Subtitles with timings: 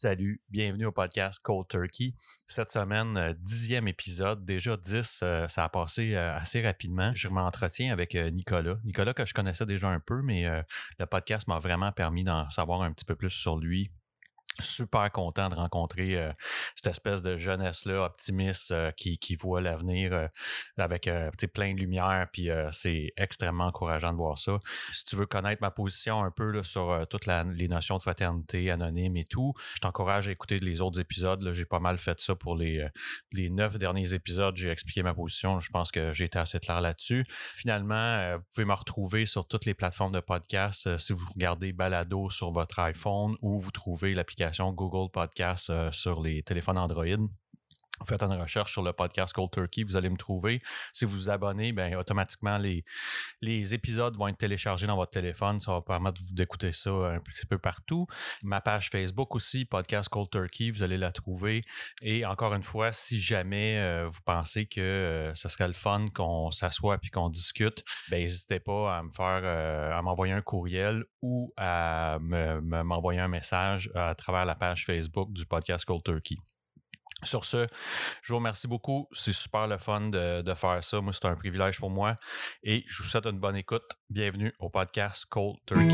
[0.00, 2.14] Salut, bienvenue au podcast Cold Turkey.
[2.46, 7.10] Cette semaine, euh, dixième épisode, déjà dix, euh, ça a passé euh, assez rapidement.
[7.16, 8.76] Je m'entretiens avec Nicolas.
[8.84, 10.46] Nicolas que je connaissais déjà un peu, mais
[11.00, 13.90] le podcast m'a vraiment permis d'en savoir un petit peu plus sur lui,
[14.60, 16.32] super content de rencontrer euh,
[16.74, 20.28] cette espèce de jeunesse-là, optimiste, euh, qui, qui voit l'avenir euh,
[20.76, 21.10] avec
[21.52, 24.58] plein de lumière, puis c'est extrêmement encourageant de voir ça.
[24.92, 29.16] Si tu veux connaître ma position un peu sur toutes les notions de fraternité anonyme
[29.16, 31.52] et tout, je t'encourage à écouter les autres épisodes.
[31.52, 32.86] J'ai pas mal fait ça pour les,
[33.32, 34.56] les neuf derniers épisodes.
[34.56, 35.60] J'ai expliqué ma position.
[35.60, 37.26] Je pense que j'ai été assez clair là-dessus.
[37.54, 42.30] Finalement, vous pouvez me retrouver sur toutes les plateformes de podcast si vous regardez Balado
[42.30, 47.04] sur votre iPhone ou vous trouvez l'application Google Podcast euh, sur les téléphones Android.
[48.06, 50.62] Faites une recherche sur le podcast Cold Turkey, vous allez me trouver.
[50.92, 52.84] Si vous vous abonnez, bien, automatiquement, les,
[53.40, 55.60] les épisodes vont être téléchargés dans votre téléphone.
[55.60, 58.06] Ça va permettre d'écouter ça un petit peu partout.
[58.42, 61.64] Ma page Facebook aussi, podcast Cold Turkey, vous allez la trouver.
[62.02, 66.06] Et encore une fois, si jamais euh, vous pensez que euh, ce serait le fun
[66.14, 70.42] qu'on s'assoie et qu'on discute, ben, n'hésitez pas à me faire, euh, à m'envoyer un
[70.42, 76.36] courriel ou à m'envoyer un message à travers la page Facebook du podcast Cold Turkey.
[77.24, 77.66] Sur ce,
[78.22, 79.08] je vous remercie beaucoup.
[79.12, 81.00] C'est super le fun de, faire ça.
[81.00, 82.14] Moi, c'est un privilège pour moi.
[82.62, 83.90] Et je vous souhaite une bonne écoute.
[84.08, 85.84] Bienvenue au podcast Cold Turkey.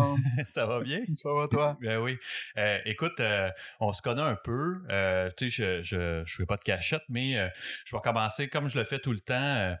[0.46, 1.00] ça va bien?
[1.16, 1.76] Ça va toi?
[1.80, 2.18] Ben oui.
[2.56, 4.82] Euh, écoute, euh, on se connaît un peu.
[4.90, 7.50] Euh, tu sais, je ne fais pas de cachette, mais
[7.84, 9.76] je vais commencer comme je le fais tout le temps.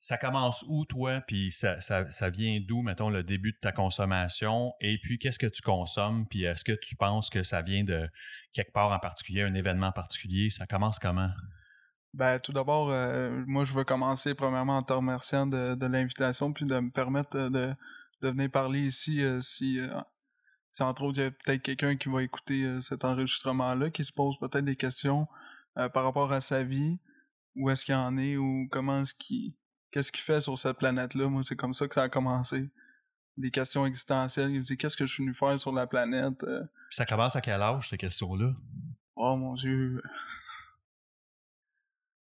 [0.00, 1.20] ça commence où, toi?
[1.26, 4.72] Puis ça, ça, vient d'où, mettons, le début de ta consommation?
[4.80, 6.26] Et puis, qu'est-ce que tu consommes?
[6.28, 8.08] Puis est-ce que tu penses que ça vient de
[8.52, 10.50] quelque part en particulier, un événement particulier?
[10.50, 11.30] Ça commence comment?
[12.12, 12.88] Ben, tout d'abord,
[13.46, 17.50] moi, je veux commencer premièrement en te remerciant de, de l'invitation puis de me permettre
[17.50, 17.72] de
[18.22, 19.88] de venir parler ici euh, si, euh,
[20.70, 24.04] si entre autres il y a peut-être quelqu'un qui va écouter euh, cet enregistrement-là, qui
[24.04, 25.26] se pose peut-être des questions
[25.94, 26.98] par rapport à sa vie,
[27.54, 29.54] où est-ce qu'il en est, ou comment est-ce qu'il
[29.92, 31.28] qu'est-ce qu'il fait sur cette planète-là.
[31.28, 32.68] Moi, c'est comme ça que ça a commencé.
[33.36, 34.50] Des questions existentielles.
[34.50, 36.44] Il dit qu'est-ce que je suis venu faire sur la planète.
[36.90, 38.52] ça commence à quel âge, ces questions-là?
[39.14, 40.02] Oh mon Dieu.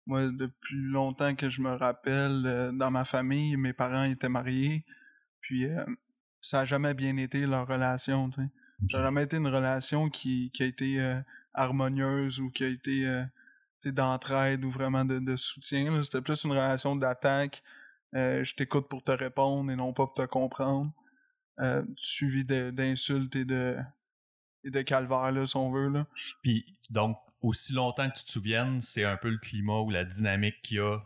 [0.08, 4.84] Moi, depuis longtemps que je me rappelle, dans ma famille, mes parents étaient mariés.
[5.46, 5.86] Puis euh,
[6.42, 8.50] ça a jamais bien été leur relation, tu sais.
[8.90, 11.22] Ça n'a jamais été une relation qui, qui a été euh,
[11.54, 13.24] harmonieuse ou qui a été euh,
[13.86, 16.02] d'entraide ou vraiment de, de soutien.
[16.02, 17.62] C'était plus une relation d'attaque.
[18.14, 20.92] je t'écoute pour te répondre et non pas pour te comprendre.
[21.96, 23.78] suivi d'insultes et de
[24.64, 25.90] et de calvaire, là, si on veut.
[25.90, 26.08] Là.
[26.42, 30.04] Puis donc, aussi longtemps que tu te souviennes, c'est un peu le climat ou la
[30.04, 30.98] dynamique qu'il y a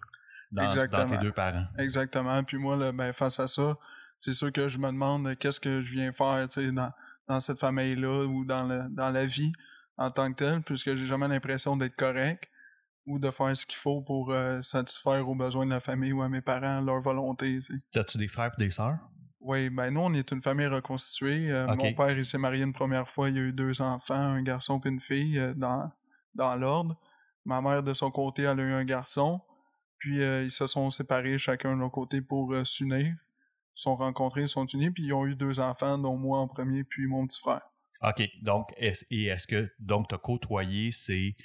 [0.53, 1.67] dans, dans, tes deux parents.
[1.77, 2.41] Exactement.
[2.45, 3.77] Puis moi, là, ben, face à ça,
[4.19, 6.91] c'est sûr que je me demande euh, qu'est-ce que je viens faire dans,
[7.27, 9.53] dans cette famille-là ou dans, le, dans la vie
[9.97, 12.43] en tant que telle, puisque j'ai jamais l'impression d'être correct
[13.05, 16.21] ou de faire ce qu'il faut pour euh, satisfaire aux besoins de la famille ou
[16.21, 17.59] à mes parents, leur volonté.
[17.95, 18.99] As-tu des frères et des sœurs?
[19.39, 21.49] Oui, ben nous, on est une famille reconstituée.
[21.49, 24.43] Euh, mon père, il s'est marié une première fois, il a eu deux enfants, un
[24.43, 25.89] garçon et une fille, dans,
[26.35, 26.99] dans l'ordre.
[27.45, 29.39] Ma mère, de son côté, elle a eu un garçon.
[29.97, 33.15] Puis ils se sont séparés chacun de leur côté pour s'unir
[33.73, 37.07] sont rencontrés, sont unis, puis ils ont eu deux enfants, dont moi en premier, puis
[37.07, 37.61] mon petit frère.
[38.01, 38.21] OK.
[38.41, 41.35] Donc, est et est-ce que donc tu as côtoyé ces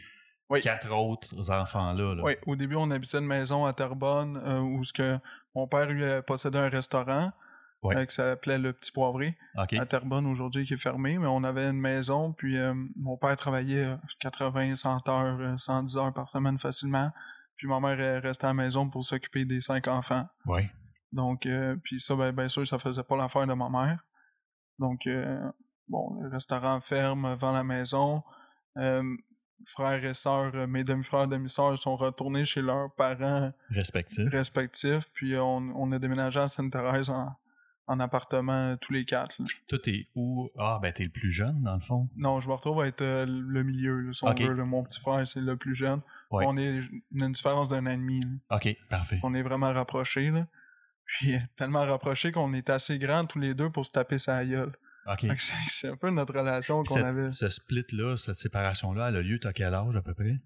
[0.63, 2.23] quatre autres enfants-là?
[2.23, 2.34] Oui.
[2.47, 5.19] Au début, on habitait une maison à Terrebonne euh, où ce que
[5.55, 7.33] mon père lui possédait un restaurant.
[7.93, 11.69] Euh, qui s'appelait le Petit Poivré à Terrebonne aujourd'hui qui est fermé, mais on avait
[11.69, 13.87] une maison, puis euh, mon père travaillait
[14.21, 17.11] 80, 100 heures, 110 heures par semaine facilement,
[17.57, 20.27] puis ma mère restait à la maison pour s'occuper des cinq enfants.
[20.47, 20.63] Oui.
[21.15, 24.05] Donc, euh, puis ça, ben, bien sûr, ça faisait pas l'affaire de ma mère.
[24.81, 25.41] Donc, euh,
[25.89, 28.22] bon, le restaurant ferme devant la maison.
[28.77, 29.03] Euh,
[29.65, 34.28] frères et sœurs, mes demi-frères, demi-sœurs sont retournés chez leurs parents respectifs.
[34.28, 37.33] respectifs puis on, on a déménagé à Sainte-Thérèse en,
[37.87, 39.37] en appartement tous les quatre.
[39.69, 40.49] Toi, t'es où?
[40.59, 42.09] Ah, ben t'es le plus jeune, dans le fond?
[42.17, 44.34] Non, je me retrouve à être le milieu, le son
[44.67, 46.01] Mon petit frère, c'est le plus jeune.
[46.31, 46.81] On est
[47.13, 48.25] une différence d'un an et demi.
[48.51, 49.21] OK, parfait.
[49.22, 50.49] On est vraiment rapprochés, là.
[51.06, 54.72] Puis tellement rapprochés qu'on est assez grands tous les deux pour se taper sa gueule.
[55.06, 55.27] OK.
[55.68, 57.30] C'est un peu notre relation qu'on avait.
[57.30, 60.41] Ce split-là, cette séparation-là, elle a lieu à quel âge à peu près?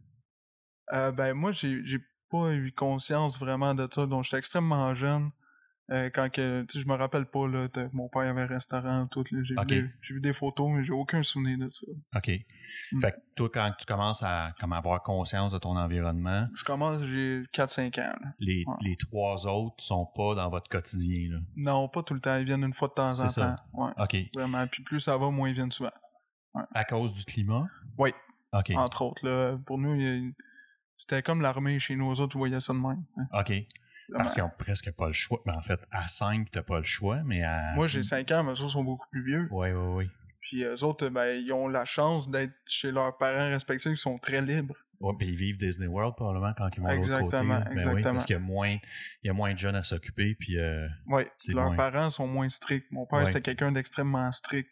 [0.92, 2.00] Euh, ben moi, j'ai
[2.30, 4.06] pas eu conscience vraiment de ça.
[4.06, 5.30] Donc, j'étais extrêmement jeune.
[5.90, 9.40] Euh, quand que, je me rappelle pas, là, mon père avait un restaurant, tout, là.
[9.44, 9.70] J'ai Ok.
[9.72, 11.86] vu, vu des photos, mais j'ai aucun souvenir de ça.
[12.16, 12.30] OK.
[12.92, 13.00] Mm.
[13.00, 17.02] Fait que toi, quand tu commences à comme avoir conscience de ton environnement, Je commence,
[17.04, 18.74] j'ai 4-5 ans, les, Ouais.
[18.82, 21.30] les trois autres sont pas dans votre quotidien.
[21.32, 21.38] Là?
[21.56, 22.36] Non, pas tout le temps.
[22.36, 23.56] Ils viennent une fois de temps en ça.
[23.72, 23.84] temps.
[23.86, 24.16] Ouais, OK.
[24.34, 24.66] vraiment.
[24.66, 25.90] Puis plus ça va, moins ils viennent souvent.
[26.74, 27.66] À cause du climat?
[27.96, 28.10] Oui.
[28.52, 28.72] OK.
[28.76, 29.56] Entre autres, là.
[29.64, 29.96] Pour nous,
[30.96, 33.04] c'était comme l'armée chez nous autres, tu voyais ça de même.
[33.16, 33.26] hein.
[33.40, 33.52] OK.
[34.12, 35.40] Parce qu'ils ont presque pas le choix.
[35.46, 37.72] Mais en fait, à 5, t'as pas le choix, mais à.
[37.74, 39.48] Moi, j'ai 5 ans, mais eux autres sont beaucoup plus vieux.
[39.50, 40.10] Oui, oui, oui.
[40.40, 44.18] Puis eux autres, ben, ils ont la chance d'être chez leurs parents respectifs qui sont
[44.18, 44.74] très libres.
[45.00, 46.98] Ouais, puis ils vivent Disney World probablement quand ils vont côté.
[46.98, 47.60] Exactement, là.
[47.60, 48.12] Ben oui, exactement.
[48.14, 48.70] parce qu'il y a moins,
[49.22, 52.48] il y a moins de jeunes à s'occuper, puis euh, Oui, leurs parents sont moins
[52.48, 52.90] stricts.
[52.90, 53.26] Mon père, Ouais.
[53.26, 54.70] c'était quelqu'un d'extrêmement strict.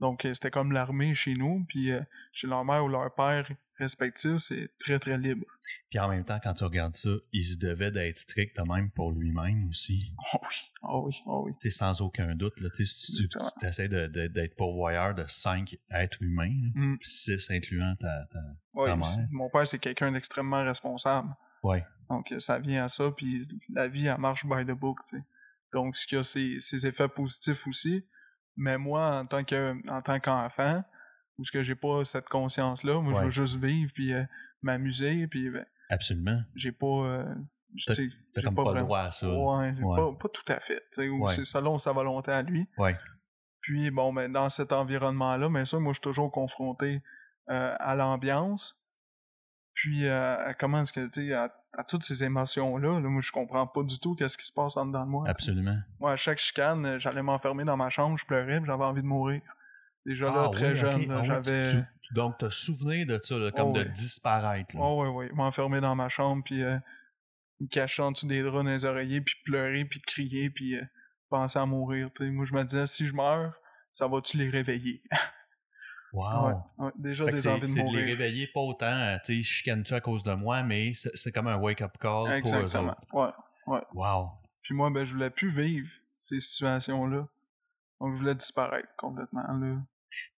[0.00, 1.64] Donc, euh, c'était comme l'armée chez nous.
[1.68, 2.00] Puis euh,
[2.32, 5.44] chez leur mère ou leur père respectifs, c'est très, très libre.
[5.88, 8.90] puis en même temps, quand tu regardes ça, il se devait d'être strict de même
[8.90, 10.12] pour lui-même aussi.
[10.34, 11.52] Oh oui, oh oui, oh oui.
[11.60, 16.20] Tu sais, sans aucun doute, là, tu tu, tu essaies d'être pourvoyeur de 5 êtres
[16.22, 16.96] humains, Mm.
[17.02, 18.38] 6 incluant ta, ta...
[18.74, 19.06] Ouais, Ta mère.
[19.06, 21.28] c'est- mon père, c'est quelqu'un d'extrêmement responsable.
[21.62, 21.84] Ouais.
[22.10, 25.22] Donc, ça vient à ça, puis la vie, elle marche by the book, tu sais.
[25.72, 28.04] Donc, ce qui a ses, ses effets positifs aussi.
[28.58, 30.84] Mais moi, en tant que en tant qu'enfant,
[31.38, 34.24] où ce que j'ai pas cette conscience-là, moi, je veux juste vivre, puis euh,
[34.62, 36.42] m'amuser, puis ben, Absolument.
[36.54, 36.86] j'ai pas...
[36.86, 37.34] euh,
[37.86, 38.10] T'as j'ai
[38.42, 39.28] comme pas, le droit à ça.
[39.28, 39.72] Ouais.
[39.72, 41.32] Pas, pas tout à fait, Ouais.
[41.32, 42.66] c'est selon sa volonté à lui.
[42.78, 42.96] Ouais.
[43.60, 47.02] Puis bon, ben, dans cet environnement-là, bien sûr, moi, je suis toujours confronté
[47.50, 48.82] euh, à l'ambiance.
[49.74, 53.20] Puis euh, à comment est-ce que, tu sais, à, à toutes ces émotions-là, là, moi,
[53.22, 55.28] je comprends pas du tout qu'est-ce qui se passe en dedans de moi.
[55.28, 55.76] Absolument.
[56.00, 59.06] Moi, à chaque chicane, j'allais m'enfermer dans ma chambre, je pleurais, puis j'avais envie de
[59.06, 59.42] mourir.
[60.06, 61.70] Déjà là, Ah très oui, jeune, là, Ah oui, j'avais...
[61.72, 63.92] tu- tu- donc, t'as souvenir de ça, là, comme Oh de oui.
[63.92, 64.74] disparaître.
[64.74, 64.80] là.
[64.82, 66.78] Oh, ouais, ouais, m'enfermer dans ma chambre, puis euh,
[67.60, 70.82] me cacher en dessous des draps dans les oreillers, puis pleurer, puis crier, puis euh,
[71.28, 72.30] penser à mourir, tu sais.
[72.30, 73.54] Moi, je me disais, si je meurs,
[73.92, 75.02] ça va-tu les réveiller?
[76.12, 76.46] Wow.
[76.46, 79.36] Ouais, ouais, déjà Fait des envies de c'est de les réveiller pas autant, euh, tu
[79.36, 82.96] sais, chicane-tu à cause de moi, mais c'est, comme un wake-up call pour eux Exactement.
[83.12, 83.34] autres.
[83.66, 83.80] Ouais.
[83.92, 84.30] Wow.
[84.62, 85.88] Puis moi, ben, je voulais plus vivre
[86.18, 87.28] ces situations-là.
[88.00, 89.76] Donc, je voulais disparaître complètement, là.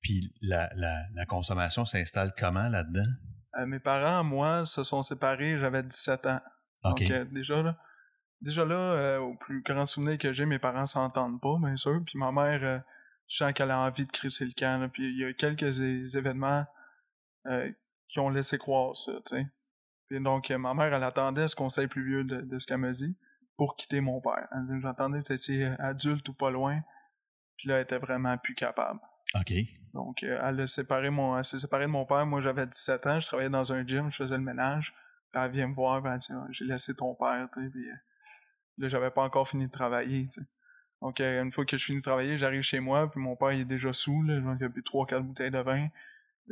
[0.02, 3.08] Puis la, la, la consommation s'installe comment là-dedans?
[3.58, 6.40] Euh, mes parents, moi, se sont séparés, j'avais 17 ans.
[6.84, 7.00] OK.
[7.00, 7.76] Donc, euh, déjà là,
[8.40, 12.00] déjà là, euh, au plus grand souvenir que j'ai, mes parents s'entendent pas, bien sûr.
[12.04, 12.82] Puis ma mère,
[13.30, 14.80] je sens qu'elle a envie de crisser le camp.
[14.80, 14.88] là.
[14.88, 15.80] Puis il y a quelques
[16.16, 16.64] événements
[17.46, 17.70] euh,
[18.08, 19.46] qui ont laissé croire ça, tu sais.
[20.08, 22.78] Puis donc, euh, ma mère, elle attendait ce conseil plus vieux de, de ce qu'elle
[22.78, 23.16] me dit
[23.56, 24.48] pour quitter mon père.
[24.52, 26.80] Elle dit, J'entendais que c'était euh, adulte ou pas loin.
[27.56, 28.98] Puis là, elle était vraiment plus capable.
[29.34, 29.52] OK.
[29.94, 32.26] Donc, euh, elle, a séparé mon, elle s'est séparée de mon père.
[32.26, 33.20] Moi, j'avais 17 ans.
[33.20, 34.10] Je travaillais dans un gym.
[34.10, 34.92] Je faisais le ménage.
[35.30, 36.02] Puis elle vient me voir.
[36.02, 37.48] Puis elle dit Ah, J'ai laissé ton père.
[37.52, 37.94] Tu sais, puis euh,
[38.78, 40.26] là, j'avais pas encore fini de travailler.
[40.26, 40.46] tu sais.
[41.02, 43.10] Donc, euh, une fois que je finis de travailler, j'arrive chez moi.
[43.10, 44.22] Puis mon père, il est déjà sous.
[44.22, 45.88] Là, donc, il a bu 3-4 bouteilles de vin.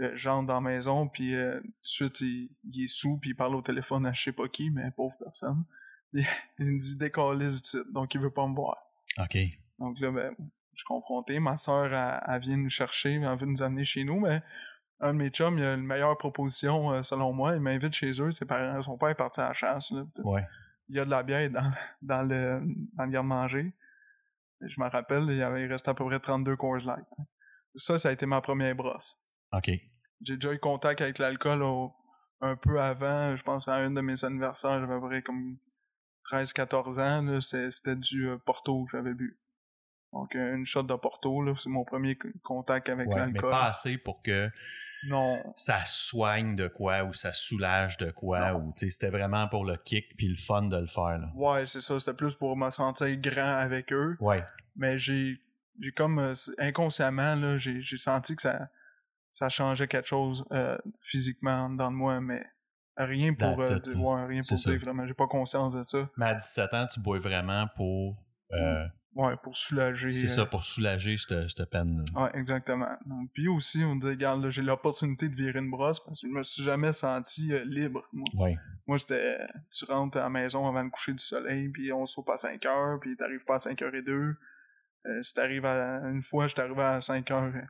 [0.01, 1.09] Euh, J'entre dans la maison.
[1.09, 3.19] Puis euh, tout de suite, il, il est sous.
[3.19, 5.65] Puis il parle au téléphone à je sais pas qui, mais pauvre personne.
[6.13, 6.25] Puis,
[6.59, 7.93] il me dit Décalisse du titre.
[7.93, 8.79] Donc, il veut pas me voir.
[9.19, 9.37] OK.
[9.79, 10.35] Donc là, ben,
[10.73, 11.39] je suis confronté.
[11.39, 14.41] Ma soeur, elle, elle vient nous chercher, elle veut nous amener chez nous, mais
[15.01, 17.55] un de mes chums, il a une meilleure proposition, euh, selon moi.
[17.55, 18.31] Il m'invite chez eux.
[18.33, 19.91] Ses parents, son père est parti à la chasse.
[19.91, 20.05] là.
[20.25, 20.47] Ouais.
[20.89, 21.71] Il y a de la bière dans,
[22.01, 22.63] dans le,
[22.95, 23.73] dans le garde-manger.
[24.61, 27.05] Je me rappelle, il, y avait, il restait à peu près 32 Coors Light.
[27.75, 29.17] Ça, ça a été ma première brosse.
[29.53, 29.71] OK.
[30.23, 31.63] J'ai déjà eu contact avec l'alcool
[32.41, 33.37] un peu avant.
[33.37, 35.59] Je pense à un de mes anniversaires, j'avais à peu près comme
[36.33, 37.41] 13-14 ans.
[37.71, 39.39] C'était du euh, Porto que j'avais bu.
[40.13, 43.51] Donc, euh, une shot de Porto, là, c'est mon premier contact avec Ouais, mais l'alcool.
[43.51, 44.51] pas assez pour que
[45.07, 48.59] Non, ça soigne de quoi ou ça soulage de quoi Non.
[48.59, 51.31] ou tu sais c'était vraiment pour le kick puis le fun de le faire là.
[51.37, 51.99] ouais, c'est ça.
[52.01, 54.17] C'était plus pour me sentir grand avec eux.
[54.21, 54.45] Ouais.
[54.77, 55.39] Mais j'ai
[55.81, 58.69] j'ai comme euh, inconsciemment, là, j'ai senti que ça,
[59.31, 62.45] ça changeait quelque chose euh, physiquement dans moi, mais
[62.97, 64.71] rien pour, euh, it, ouais, rien pour ça.
[64.71, 65.07] dire vraiment.
[65.07, 66.11] J'ai pas conscience de ça.
[66.17, 68.17] Mais à 17 ans, tu bois vraiment pour
[68.53, 68.85] euh,
[69.19, 70.13] Ouais, pour soulager.
[70.13, 72.23] c'est euh, ça pour soulager cette, cette peine là.
[72.23, 72.97] Ouais, exactement.
[73.05, 76.23] Donc, puis aussi, on me dit, regarde, là, j'ai l'opportunité de virer une brosse parce
[76.23, 78.07] que je me suis jamais senti euh, libre.
[78.13, 78.57] Moi, Ouais.
[78.87, 82.07] Moi, c'était, euh, tu rentres à la maison avant le coucher du soleil, puis on
[82.07, 84.35] saute à 5 heures, puis t'arrives pas à 5 heures et deux.
[85.07, 87.63] Euh, si t'arrives à, une fois, j'étais arrivé à 5 heures, euh,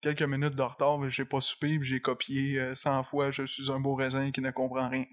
[0.00, 3.44] quelques minutes de retard, mais j'ai pas soupé, puis j'ai copié euh, 100 fois, je
[3.44, 5.04] suis un beau raisin qui ne comprend rien.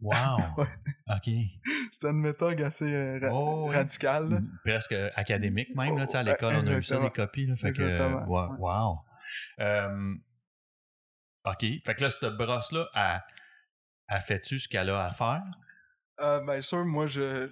[0.00, 0.14] Wow.
[0.56, 0.66] Ouais.
[1.08, 1.30] OK.
[1.92, 3.76] C'était une méthode assez euh, ra- Oh, ouais.
[3.76, 4.28] radicale.
[4.30, 4.38] là.
[4.64, 7.72] Presque académique même là, à Oh, l'école on a eu ça des copies là, fait
[7.72, 8.98] que wow.
[9.60, 10.14] Euh,
[11.44, 13.22] OK, fait que là cette brosse là a
[14.08, 15.42] a fait-tu ce qu'elle a à faire?
[16.20, 17.48] Euh, bien sûr, moi, je,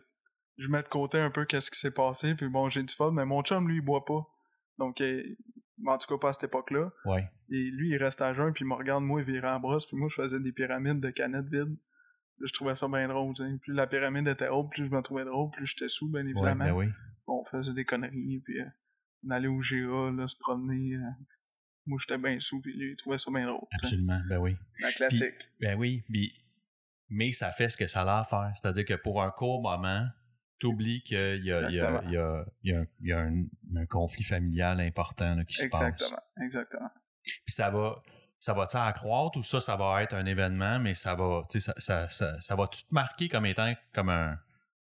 [0.57, 3.13] je mets de côté un peu qu'est-ce qui s'est passé, puis bon, j'ai du fun,
[3.13, 4.27] mais mon chum, lui, il boit pas.
[4.77, 5.23] Donc, euh,
[5.87, 6.91] en tout cas, pas à cette époque-là.
[7.05, 7.31] Ouais.
[7.53, 9.97] Et lui, il reste à jeun, puis il me regarde, moi, virer en brosse, puis
[9.97, 11.77] moi, je faisais des pyramides de canettes vides.
[12.45, 13.35] Je trouvais ça bien drôle.
[13.61, 16.31] Plus la pyramide était haute, plus je me trouvais drôle, plus j'étais sous, bien Ouais,
[16.31, 16.65] évidemment.
[16.65, 16.87] ben oui.
[17.27, 18.65] On faisait des conneries, puis euh,
[19.27, 20.95] on allait au GA, là, se promener.
[20.97, 21.01] euh,
[21.87, 23.67] moi, j'étais bien sous, puis lui, il trouvait ça bien drôle.
[23.73, 24.21] Absolument.
[24.29, 24.57] Ben oui.
[24.81, 25.51] La classique.
[25.61, 26.05] Ben oui.
[27.09, 28.53] mais ça fait ce que ça a l'air à faire.
[28.55, 30.07] C'est-à-dire que pour un court moment,
[30.59, 32.45] t'oublies qu'il y a, Exactement.
[33.77, 35.81] un, conflit familial important là, qui se passe.
[35.81, 36.91] Exactement, exactement.
[37.23, 38.03] Puis ça va,
[38.39, 41.73] ça va-tu accroître ou ça, ça va être un événement, mais ça va, tu sais,
[41.73, 44.39] ça, ça, ça, ça va-tu te marquer comme étant comme un,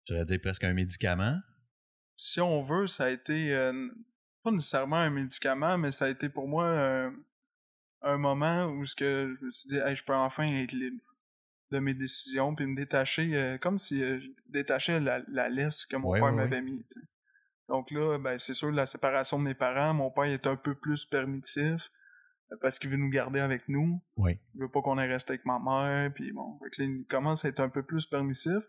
[0.05, 1.39] j'allais dire presque un médicament?
[2.15, 3.89] Si on veut, ça a été euh,
[4.43, 7.13] pas nécessairement un médicament, mais ça a été pour moi un,
[8.01, 11.01] un moment où ce que je me suis dit, hey, je peux enfin être libre
[11.71, 15.85] de mes décisions, puis me détacher, euh, comme si euh, je détachais la, la laisse
[15.85, 16.85] que mon Ouais, père ouais, m'avait mis.
[16.87, 17.07] tu sais.
[17.69, 20.75] Donc là, ben c'est sûr, la séparation de mes parents, mon père est un peu
[20.75, 21.96] plus permissif euh,
[22.61, 23.99] parce qu'il veut nous garder avec nous.
[24.17, 24.39] Oui.
[24.55, 27.05] Il veut pas qu'on ait resté avec ma mère, puis bon, fait que là, il
[27.05, 28.63] commence à être un peu plus permissif,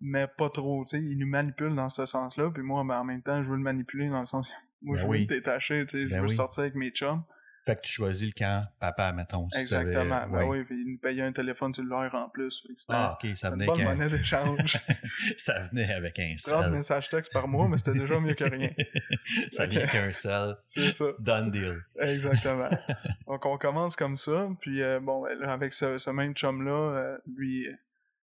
[0.00, 3.04] mais pas trop, tu sais, il nous manipule dans ce sens-là, puis moi, ben, en
[3.04, 5.20] même temps, je veux le manipuler dans le sens que moi, Ben je veux oui.
[5.22, 6.34] me détacher, tu sais, je Ben veux oui.
[6.34, 7.22] sortir avec mes chums.
[7.66, 9.50] Fait que tu choisis le camp papa, mettons.
[9.50, 12.80] si Exactement, ben oui, puis il nous payait un téléphone cellulaire en plus, fait que
[12.80, 14.78] c'était Ah, ok, ça une venait bonne qu'un- monnaie d'échange.
[15.36, 16.72] ça venait avec un 30 sel.
[16.72, 18.70] messages textes par mois, mais c'était déjà mieux que rien.
[19.50, 20.56] ça vient qu'un sel.
[20.66, 21.06] C'est ça.
[21.18, 21.84] Done deal.
[21.98, 22.70] Exactement.
[23.26, 27.18] Donc on commence comme ça, puis euh, bon, ben, avec ce, ce même chum-là, euh,
[27.34, 27.66] lui,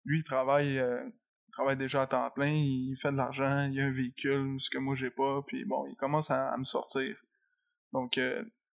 [0.05, 1.03] lui il travaille, euh,
[1.47, 4.71] il travaille déjà à temps plein, il fait de l'argent, il a un véhicule, ce
[4.71, 7.15] que moi j'ai pas, puis bon, il commence à, à me sortir.
[7.93, 8.17] Donc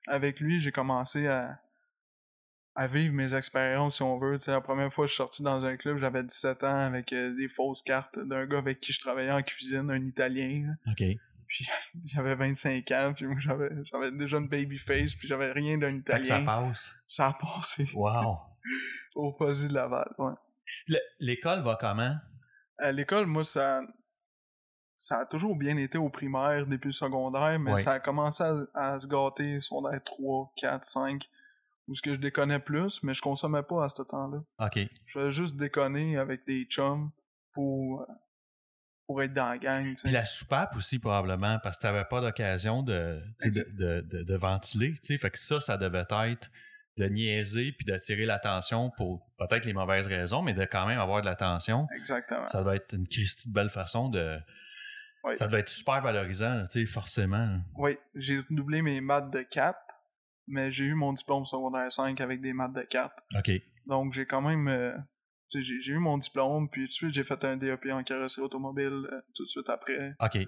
[0.08, 1.60] avec lui, j'ai commencé à,
[2.74, 4.38] à vivre mes expériences, si on veut.
[4.46, 7.34] La première fois que je suis sorti dans un club, j'avais 17 ans avec euh,
[7.36, 10.74] des fausses cartes d'un gars avec qui je travaillais en cuisine, un Italien.
[10.90, 11.02] OK.
[12.06, 16.00] J'avais 25 ans, puis moi j'avais j'avais déjà une baby face, puis j'avais rien d'un
[16.00, 16.44] que ça Italien.
[16.46, 16.94] passe.
[17.06, 18.38] Ça a passé Wow.
[19.16, 20.32] au Fuzzy de Laval, ouais.
[20.88, 22.16] Le- L'école va comment?
[22.78, 23.82] À l'école, moi, ça,
[25.06, 29.00] ça a toujours bien été au primaire, début secondaire, mais ça a commencé à, à
[29.00, 31.28] se gâter secondaire 3, 4, 5,
[31.88, 34.42] où ce que je déconnais plus, mais je consommais pas à ce temps-là.
[34.66, 34.78] OK.
[35.06, 37.10] Je faisais juste déconner avec des chums
[37.52, 38.04] pour, euh,
[39.06, 39.94] pour être dans la gang.
[40.02, 44.34] Puis la soupape aussi, probablement, parce que tu n'avais pas d'occasion de, de, de- de
[44.36, 44.92] ventiler.
[44.94, 45.18] tu sais.
[45.18, 46.50] Fait que ça, ça devait être
[46.98, 51.22] de niaiser puis d'attirer l'attention pour peut-être les mauvaises raisons, mais de quand même avoir
[51.22, 51.88] de l'attention.
[51.96, 52.46] Exactement.
[52.46, 54.38] Ça devait être une Christie de belle façon de.
[55.24, 55.36] Oui.
[55.36, 57.60] Ça devait être super valorisant, tu sais, forcément.
[57.76, 59.78] Oui, j'ai doublé mes maths de 4,
[60.48, 63.14] mais j'ai eu mon diplôme secondaire 5 avec des maths de 4.
[63.38, 63.50] OK.
[63.86, 64.96] Donc j'ai quand même euh,
[65.54, 69.08] j'ai eu mon diplôme puis tout de suite j'ai fait un DEP en carrosserie automobile
[69.10, 70.14] euh, tout de suite après.
[70.20, 70.38] OK.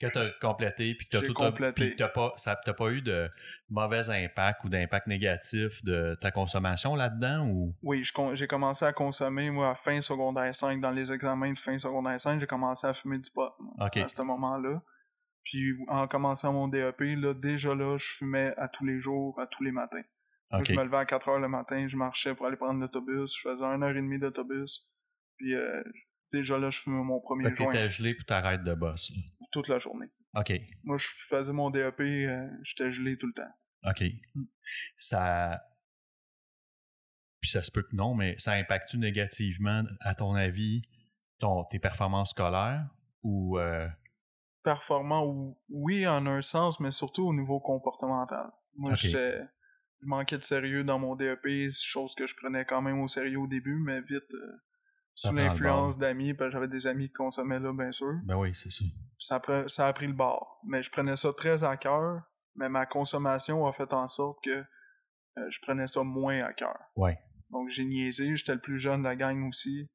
[0.00, 1.74] Que tu as complété, puis que tu J'ai tout complété.
[1.74, 3.30] puis t'as pas, ça t'as pas eu de
[3.70, 7.74] mauvais impact ou d'impact négatif de ta consommation là-dedans ou?
[7.82, 8.02] Oui,
[8.34, 12.18] j'ai commencé à consommer moi à fin secondaire 5 dans les examens de fin secondaire
[12.18, 14.82] 5, j'ai commencé à fumer du pot moi, à ce moment-là.
[15.44, 19.46] Puis en commençant mon DEP là déjà là, je fumais à tous les jours, à
[19.46, 20.02] tous les matins.
[20.50, 20.64] Moi.
[20.64, 23.48] Je me levais à 4 heures le matin, je marchais pour aller prendre l'autobus, je
[23.48, 24.88] faisais une heure et demie d'autobus.
[25.38, 25.82] Puis euh,
[26.32, 29.10] déjà là, je fumais mon premier Fait joint t'étais gelé puis t'arrêtes de boss.
[29.14, 29.22] là.
[29.52, 30.06] toute la journée.
[30.34, 30.52] OK.
[30.84, 33.50] Moi, je faisais mon DEP, euh, j'étais gelé tout le temps.
[33.90, 34.02] OK.
[34.96, 35.62] Ça.
[37.40, 40.82] Puis ça se peut que non, mais ça impacte-tu négativement, à ton avis,
[41.38, 42.86] ton, tes performances scolaires
[43.22, 43.58] ou.
[43.58, 43.88] euh,
[44.62, 48.50] Performant, ou- oui, en un sens, mais surtout au niveau comportemental.
[48.76, 48.98] Moi, Ok.
[48.98, 49.40] j'étais...
[50.00, 53.38] Je manquais de sérieux dans mon DEP, chose que je prenais quand même au sérieux
[53.38, 54.52] au début, mais vite, euh,
[55.14, 58.12] sous l'influence d'amis, parce que j'avais des amis qui consommaient là, bien sûr.
[58.24, 58.84] Ben oui, c'est ça.
[59.18, 60.60] Ça a, pre- ça a pris le bord.
[60.64, 62.22] Mais je prenais ça très à cœur,
[62.56, 64.50] mais ma consommation a fait en sorte que
[65.38, 66.78] euh, je prenais ça moins à cœur.
[66.96, 67.18] Ouais.
[67.50, 69.90] Donc j'ai niaisé, j'étais le plus jeune de la gang aussi.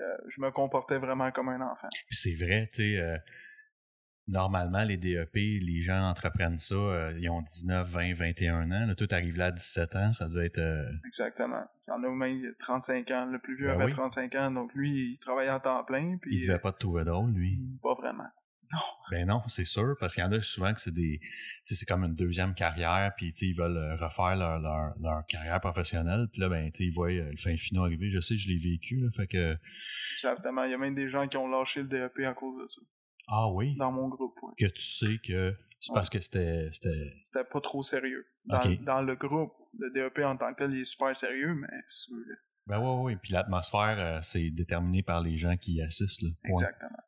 [0.00, 1.88] Euh, je me comportais vraiment comme un enfant.
[2.10, 3.16] C'est vrai, tu sais, euh,
[4.28, 8.86] normalement, les DEP, les gens entreprennent ça, euh, ils ont 19, 20, 21 ans.
[8.86, 10.58] Là, toi, t'arrives là à 17 ans, ça doit être...
[10.58, 11.64] euh, Exactement.
[11.86, 13.26] Il y en a même 35 ans.
[13.26, 13.92] Le plus vieux Ben avait oui.
[13.92, 17.04] 35 ans, donc lui, il travaillait à temps plein, il puis devait pas te trouver
[17.04, 17.54] drôle, lui.
[17.58, 18.28] euh, pas vraiment.
[19.10, 21.18] Ben non, c'est sûr, parce qu'il y en a souvent que c'est des...
[21.64, 26.42] C'est comme une deuxième carrière, puis ils veulent refaire leur, leur, leur carrière professionnelle, puis
[26.42, 28.10] là, ben, ils voient le fin finot arriver.
[28.10, 29.56] Je sais, je l'ai vécu, là, fait que...
[30.12, 30.64] Exactement.
[30.64, 32.80] Il y a même des gens qui ont lâché le DEP à cause de ça.
[33.28, 33.76] Ah oui?
[33.76, 34.52] Dans mon groupe, ouais.
[34.58, 36.70] Que tu sais que c'est parce que c'était...
[36.72, 38.26] c'était C'était pas trop sérieux.
[38.46, 42.06] Dans, le groupe, le DEP en tant que tel, il est super sérieux, mais si
[42.06, 43.16] tu veux, Ben oui, oui.
[43.22, 46.22] Puis l'atmosphère, euh, c'est déterminé par les gens qui y assistent.
[46.22, 46.30] Là.
[46.44, 46.62] Point.
[46.62, 46.98] Exactement.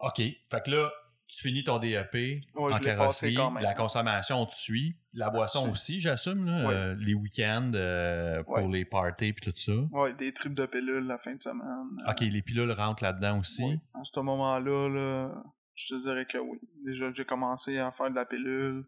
[0.00, 0.16] OK.
[0.16, 0.90] Fait que là,
[1.28, 3.36] tu finis ton DEP Ouais, en carrosserie.
[3.60, 4.96] La consommation, tu suis.
[5.12, 6.44] La boisson aussi, j'assume.
[6.46, 9.72] là, euh, les week-ends euh, pour les parties puis tout ça.
[9.90, 12.02] Ouais, des tripes de pilules la fin de semaine.
[12.08, 13.64] OK, les pilules rentrent là-dedans aussi.
[13.64, 13.80] Ouais.
[13.94, 15.42] À ce moment-là, là,
[15.74, 16.58] je te dirais que oui.
[16.84, 18.84] Déjà, j'ai commencé à faire de la pilule.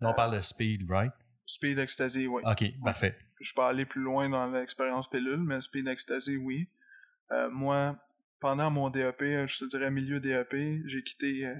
[0.00, 1.12] Là, on parle de speed, right?
[1.46, 2.42] Speed Ecstasy, oui.
[2.44, 3.16] OK, parfait.
[3.40, 6.68] Je peux aller plus loin dans l'expérience pilule, mais Speed Ecstasy, oui.
[7.32, 7.96] Euh, moi,
[8.40, 11.54] pendant mon DEP, euh, je te dirais milieu DEP, j'ai quitté, euh,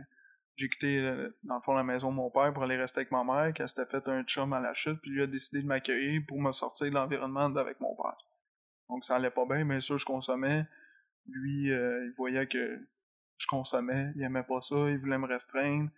[0.57, 3.13] j'ai quitté euh, dans le fond la maison de mon père pour aller rester avec
[3.13, 5.67] ma mère, qui s'était fait un chum à la chute, puis lui a décidé de
[5.67, 8.17] m'accueillir pour me sortir de l'environnement avec mon père.
[8.89, 10.67] Donc ça allait pas bien, bien sûr, je consommais.
[11.29, 12.81] Lui, il voyait que
[13.37, 15.91] je consommais, il aimait pas ça, il voulait me restreindre.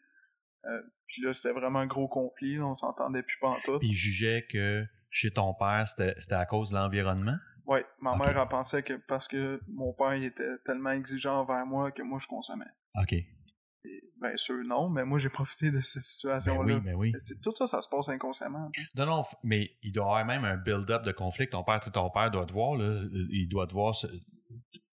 [1.06, 3.78] Puis là, c'était vraiment un gros conflit, là, on s'entendait plus pas en tout.
[3.80, 7.36] Il jugeait que chez ton père, c'était à cause de l'environnement?
[7.66, 11.64] Ouais, ma mère elle pensait que parce que mon père il était tellement exigeant envers
[11.66, 12.64] moi que moi je consommais.
[13.00, 13.14] OK.
[14.20, 16.74] Bien sûr non, mais moi j'ai profité de cette Ben situation-là.
[16.76, 17.10] oui, ben oui.
[17.12, 18.70] Mais c'est- Tout ça, ça se passe inconsciemment.
[18.74, 18.82] sais.
[18.94, 21.48] Non, non, mais il doit y avoir même un build-up de conflit.
[21.48, 24.06] Ton père, ton père doit te voir, là, il doit te voir se-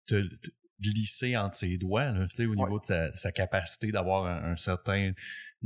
[0.07, 0.49] te, te
[0.81, 4.51] glisser entre ses doigts, là, tu sais, au niveau de sa, sa capacité d'avoir un,
[4.51, 5.11] un certain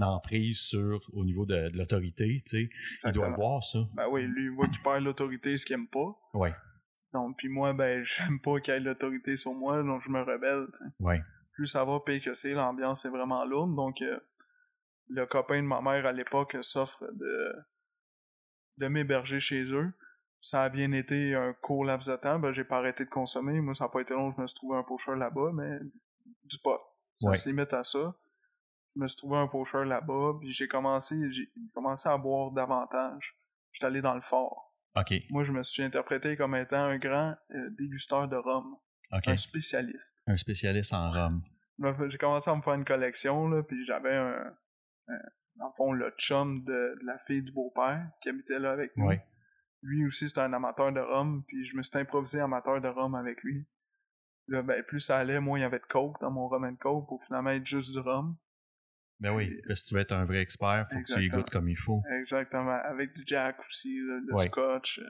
[0.02, 2.70] emprise sur, au niveau de, de l'autorité, tu sais.
[3.06, 3.80] Il doit voir, ça.
[3.94, 6.18] Ben oui, lui, il voit qu'il perd l'autorité, ce qu'il aime pas.
[6.34, 6.54] Ouais,
[7.14, 10.22] Donc, puis moi, ben, j'aime pas qu'il y ait l'autorité sur moi, donc je me
[10.22, 10.68] rebelle.
[11.00, 11.22] ouais.
[11.54, 13.76] Plus ça va, pire que c'est, l'ambiance est vraiment lourde.
[13.76, 14.20] Donc, euh,
[15.10, 17.54] le copain de ma mère à l'époque s'offre de,
[18.78, 19.94] de m'héberger chez eux.
[20.40, 23.62] Ça a bien été un court laps de temps, ben, j'ai pas arrêté de consommer.
[23.62, 25.78] Moi, ça a pas été long, je me suis trouvé un pocheur là-bas, mais
[26.44, 26.82] du pot.
[27.22, 27.36] Ça Ouais.
[27.36, 28.16] se limite à ça.
[28.96, 33.38] Je me suis trouvé un pocheur là-bas, puis j'ai commencé, j'ai commencé à boire davantage.
[33.72, 34.73] J'étais allé dans le fort.
[34.96, 38.76] OK, Moi, je me suis interprété comme étant un grand euh, dégusteur de rhum,
[39.12, 39.28] OK.
[39.28, 40.20] un spécialiste.
[40.28, 41.42] Un spécialiste en rhum.
[42.10, 44.54] J'ai commencé à me faire une collection, là, puis j'avais un,
[45.08, 45.20] un-
[45.56, 48.92] dans le fond, le chum de, de la fille du beau-père qui habitait là avec.
[48.98, 49.24] Ouais.
[49.82, 53.16] Lui aussi, c'était un amateur de rhum, puis je me suis improvisé amateur de rhum
[53.16, 53.68] avec lui.
[54.48, 56.76] Là, ben, plus ça allait, moins il y avait de coke dans mon rhum and
[56.76, 58.38] coke pour finalement être juste du rhum.
[59.24, 61.28] Ben oui, parce que si tu veux être un vrai expert, faut que tu y
[61.30, 62.02] goûtes comme il faut.
[62.22, 62.80] Exactement.
[62.84, 64.44] Avec du Jack aussi, le Ouais.
[64.48, 65.00] scotch.
[65.00, 65.10] euh.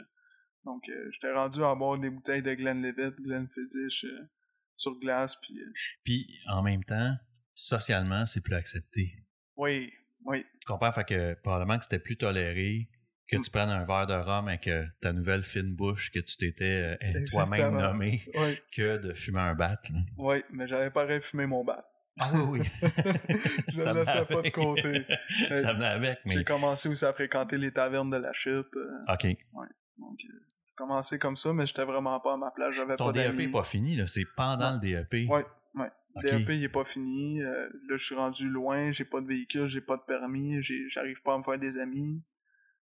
[0.65, 4.30] Donc, euh, j'étais rendu à boire des bouteilles de Glenlivet, Glenfiddich euh,
[4.76, 5.71] sur glace, puis euh,
[6.06, 7.15] Puis, en même temps,
[7.54, 9.13] socialement, c'est plus accepté.
[9.58, 9.91] oui,
[10.26, 10.91] oui, Tu comprends?
[10.93, 12.88] Fait que probablement que c'était plus toléré
[13.30, 13.41] que Mm.
[13.41, 16.95] tu prennes un verre de rhum avec euh, ta nouvelle fine bouche que tu t'étais
[17.32, 19.80] toi-même nommé oui, que de fumer un bat.
[19.89, 19.99] là.
[20.17, 21.84] oui, mais j'avais pas fumé mon bat.
[22.19, 22.69] Ah oui, oui.
[22.82, 25.06] Je laissais venait pas de côté.
[25.56, 26.34] Ça venait avec, mais...
[26.34, 28.67] J'ai commencé aussi à fréquenter les tavernes de la chute.
[28.76, 29.26] euh, OK.
[29.97, 32.76] donc, euh, j'ai commencé comme ça, mais j'étais vraiment pas à ma place.
[32.76, 34.08] J'avais Ton pas DEP n'est pas fini, là.
[34.08, 35.30] C'est pendant le DEP.
[35.30, 35.45] Ouais,
[35.76, 35.91] ouais.
[36.15, 36.23] OK.
[36.23, 37.41] DEP, il est pas fini.
[37.41, 38.91] euh, là, je suis rendu loin.
[38.91, 40.62] J'ai pas de véhicule, j'ai pas de permis.
[40.89, 42.23] J'arrive pas à me faire des amis.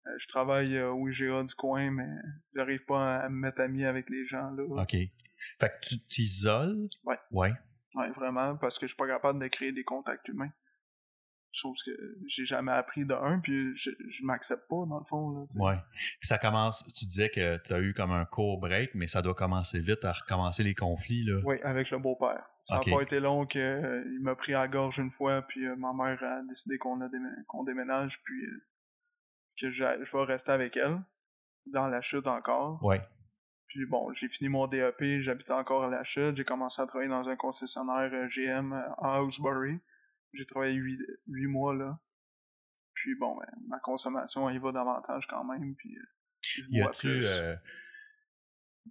[0.06, 2.06] Euh, je travaille euh, au IGA du coin, mais
[2.54, 4.64] j'arrive pas à me mettre ami avec les gens, là.
[4.82, 4.90] OK.
[4.90, 6.88] Fait que tu t'isoles?
[7.04, 7.16] Ouais.
[7.30, 7.52] Ouais.
[7.94, 10.50] Ouais, vraiment, parce que je suis pas capable de créer des contacts humains.
[11.52, 11.92] Chose que
[12.26, 15.44] j'ai jamais appris de un, puis je, je m'accepte pas, dans le fond, là.
[15.54, 15.78] Ouais.
[16.18, 19.22] Puis ça commence, tu disais que tu as eu comme un court break, mais ça
[19.22, 21.40] doit commencer vite à recommencer les conflits, là.
[21.44, 22.44] Oui, avec le beau-père.
[22.64, 22.88] Ça Ok.
[22.88, 25.76] a pas été long que euh, m'a pris à la gorge une fois, puis euh,
[25.76, 26.96] ma mère a décidé qu'on
[27.64, 28.66] déménage, puis euh,
[29.60, 30.98] que j'a- je vais rester avec elle
[31.66, 32.82] dans la chute encore.
[32.82, 33.00] Ouais.
[33.74, 37.10] Puis bon, j'ai fini mon DEP, j'habitais encore à la chute, j'ai commencé à travailler
[37.10, 39.80] dans un concessionnaire euh, GM euh, à Hawkesbury.
[40.32, 41.98] J'ai travaillé huit, huit mois là.
[42.94, 46.02] Puis bon, ben, ma consommation elle y va davantage quand même, puis euh,
[46.42, 47.26] je Y bois plus.
[47.26, 47.56] euh,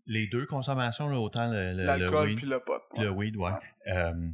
[0.06, 2.82] les deux consommations, là, autant le, L'alcool puis le pot.
[2.98, 3.52] le weed, ouais.
[3.88, 4.30] Euh,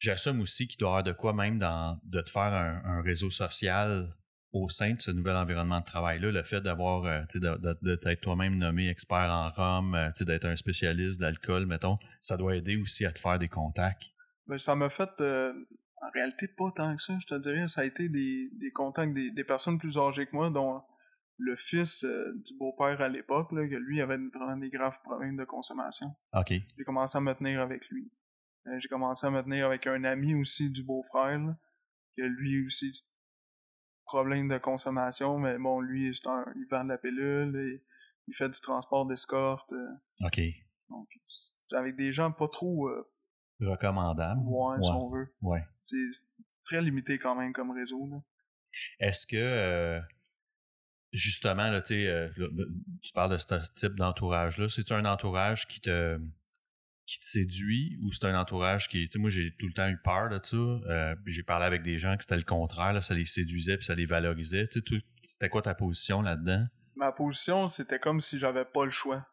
[0.00, 3.02] J'assume aussi qu'il doit y avoir de quoi même dans, de te faire un, un
[3.02, 4.12] réseau social
[4.62, 8.88] au sein de ce nouvel environnement de travail-là, le fait d'avoir, euh, t'être toi-même nommé
[8.88, 13.04] expert en rhum, euh, tu sais, d'être un spécialiste d'alcool, mettons, ça doit aider aussi
[13.04, 14.04] à te faire des contacts?
[14.46, 15.52] Ben, ça m'a fait, euh,
[16.02, 17.68] en réalité, pas tant que ça, je te dirais.
[17.68, 20.82] Ça a été des, des contacts des, des personnes plus âgées que moi, dont
[21.38, 26.14] le fils du beau-père à l'époque, que lui avait vraiment des graves problèmes de consommation.
[26.32, 26.48] OK.
[26.48, 28.10] J'ai commencé à me tenir avec lui.
[28.78, 31.38] J'ai commencé à me tenir avec un ami aussi du beau-frère,
[32.16, 32.92] que lui aussi,
[34.06, 37.84] problème de consommation, mais bon, lui, c'est un, il vend de la pilule, et
[38.28, 40.40] il fait du transport d'escorte, euh, OK.
[40.88, 41.08] donc,
[41.74, 43.04] avec des gens pas trop euh,
[43.60, 44.40] Recommandable.
[44.44, 45.34] ouais, si on veut.
[45.42, 45.62] ouais.
[45.80, 45.96] c'est
[46.64, 48.08] très limité quand même comme réseau.
[49.00, 50.00] Est-ce que euh,
[51.12, 52.64] justement, là, tu sais, là, là,
[53.02, 54.68] tu parles de ce type d'entourage-là.
[54.68, 56.18] C'est-tu un entourage qui te
[57.06, 59.88] qui te séduit ou c'est un entourage qui, tu sais, moi j'ai tout le temps
[59.88, 60.56] eu peur de ça.
[60.56, 63.76] Euh, puis j'ai parlé avec des gens que c'était le contraire, là, ça les séduisait
[63.76, 64.66] puis ça les valorisait.
[64.68, 66.66] Tu sais, c'était quoi ta position là-dedans?
[66.96, 69.26] Ma position, c'était comme si j'avais pas le choix.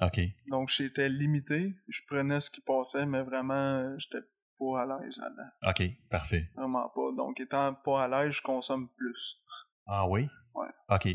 [0.00, 0.20] OK.
[0.48, 1.74] Donc, j'étais limité.
[1.88, 4.24] Je prenais ce qui passait, mais vraiment, euh, j'étais
[4.58, 5.70] pas à l'aise là-dedans.
[5.70, 6.50] OK, parfait.
[6.54, 7.12] Vraiment pas.
[7.16, 9.40] Donc, étant pas à l'aise, je consomme plus.
[9.86, 10.28] Ah oui?
[10.54, 10.68] Ouais.
[10.90, 11.08] OK.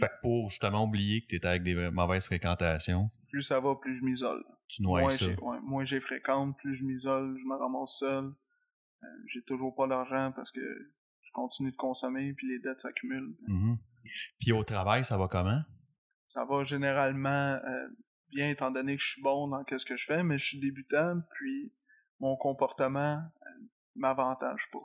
[0.00, 3.76] Fait que pour justement oublier que tu étais avec des mauvaises fréquentations, Plus ça va,
[3.76, 4.44] plus je m'isole.
[4.68, 5.24] tu noies Moins ça.
[5.24, 8.24] j'ai ouais, moins j'ai fréquente, plus je m'isole, je me ramasse seul.
[9.02, 13.36] Euh, j'ai toujours pas d'argent parce que je continue de consommer, puis les dettes s'accumulent.
[13.46, 13.78] Mhm.
[14.40, 15.60] Puis au travail, ça va comment?
[16.26, 17.88] Ça va généralement euh,
[18.30, 20.60] bien étant donné que je suis bon dans ce que je fais, mais je suis
[20.60, 21.72] débutant, puis
[22.18, 23.50] mon comportement euh,
[23.94, 24.80] m'avantage pas.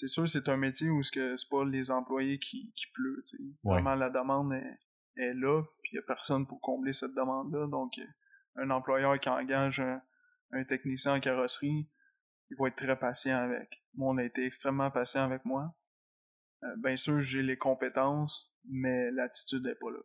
[0.00, 3.22] C'est sûr, c'est un métier où ce que c'est pas les employés qui, qui pleut.
[3.64, 3.74] Ouais.
[3.74, 4.78] Vraiment, la demande est,
[5.16, 7.66] est là, puis il y a personne pour combler cette demande-là.
[7.66, 7.92] Donc,
[8.56, 10.00] un employeur qui engage un,
[10.52, 11.90] un technicien en carrosserie,
[12.48, 13.68] il va être très patient avec.
[13.92, 15.76] Moi, on a été extrêmement patient avec moi.
[16.62, 20.00] Euh, bien sûr, j'ai les compétences, mais l'attitude n'est pas là.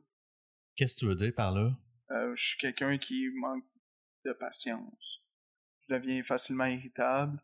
[0.76, 1.72] Qu'est-ce que tu veux dire par là?
[2.12, 3.64] Euh, je suis quelqu'un qui manque
[4.26, 5.24] de patience.
[5.88, 7.42] Je deviens facilement irritable.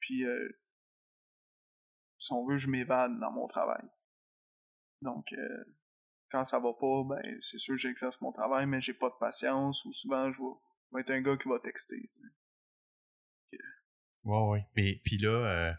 [0.00, 0.48] Puis, euh,
[2.22, 3.82] si on veut, je m'évade dans mon travail.
[5.00, 5.64] Donc, euh,
[6.30, 9.14] quand ça va pas, ben, c'est sûr que j'exerce mon travail, mais j'ai pas de
[9.18, 9.84] patience.
[9.84, 10.48] Ou souvent, je vais,
[10.90, 11.96] je vais être un gars qui va texter.
[12.00, 12.20] tu
[13.50, 13.58] sais.
[14.24, 14.66] Ouais, ouais.
[14.74, 15.72] Puis, puis là, euh,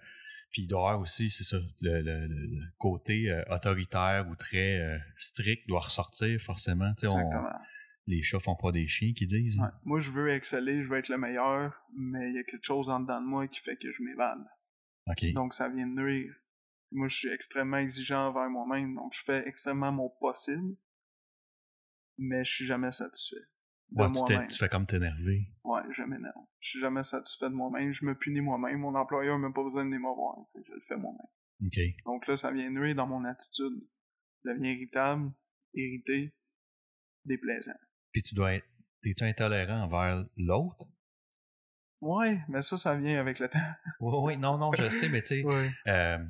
[0.52, 4.28] puis il doit y avoir aussi, c'est ça, le, le- le- le côté euh, autoritaire
[4.30, 6.92] ou très euh, strict doit ressortir forcément.
[7.04, 7.50] On- Exactement.
[8.06, 9.58] les chats font pas des chiens, qui disent.
[9.60, 9.64] hein.
[9.64, 9.72] Ouais.
[9.86, 12.90] Moi, je veux exceller, je veux être le meilleur, mais il y a quelque chose
[12.90, 14.44] en dedans de moi qui fait que je m'évade.
[15.08, 15.34] OK.
[15.34, 16.34] Donc, ça vient de nuire.
[16.92, 20.76] Moi, je suis extrêmement exigeant envers moi-même, donc je fais extrêmement mon possible,
[22.18, 23.42] mais je suis jamais satisfait
[23.90, 24.48] de Ouais, moi-même.
[24.48, 25.48] tu fais comme t'énerver.
[25.64, 26.34] Ouais, je m'énerve.
[26.60, 28.80] Je suis jamais satisfait de moi-même, je me punis moi-même.
[28.80, 31.28] Mon employeur n'a même pas besoin de me voir, je le fais moi-même.
[31.66, 31.80] OK.
[32.06, 33.74] Donc là, ça vient nuire dans mon attitude.
[34.44, 35.32] Je deviens irritable,
[35.74, 36.34] irrité,
[37.26, 37.78] déplaisant.
[38.12, 38.68] Puis tu dois être.
[39.06, 40.86] Es-tu intolérant envers l'autre?
[42.04, 43.60] Ouais, mais ça, ça vient avec le temps.
[44.00, 45.46] Oui, oui, non, non, je sais, mais tu sais,
[45.88, 46.26] euh, tu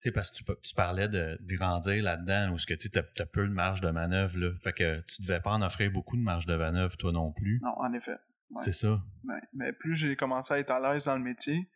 [0.00, 3.26] sais, parce que tu, tu parlais de, de grandir là-dedans, où ce que tu as,
[3.26, 4.50] peu de marge de manœuvre, là.
[4.62, 7.60] Fait que tu devais pas en offrir beaucoup de marge de manœuvre, toi non plus.
[7.62, 8.16] Non, en effet.
[8.50, 8.62] Ouais.
[8.62, 9.00] C'est ça.
[9.24, 9.40] Ouais.
[9.54, 11.68] Mais plus j'ai commencé à être à l'aise dans le métier,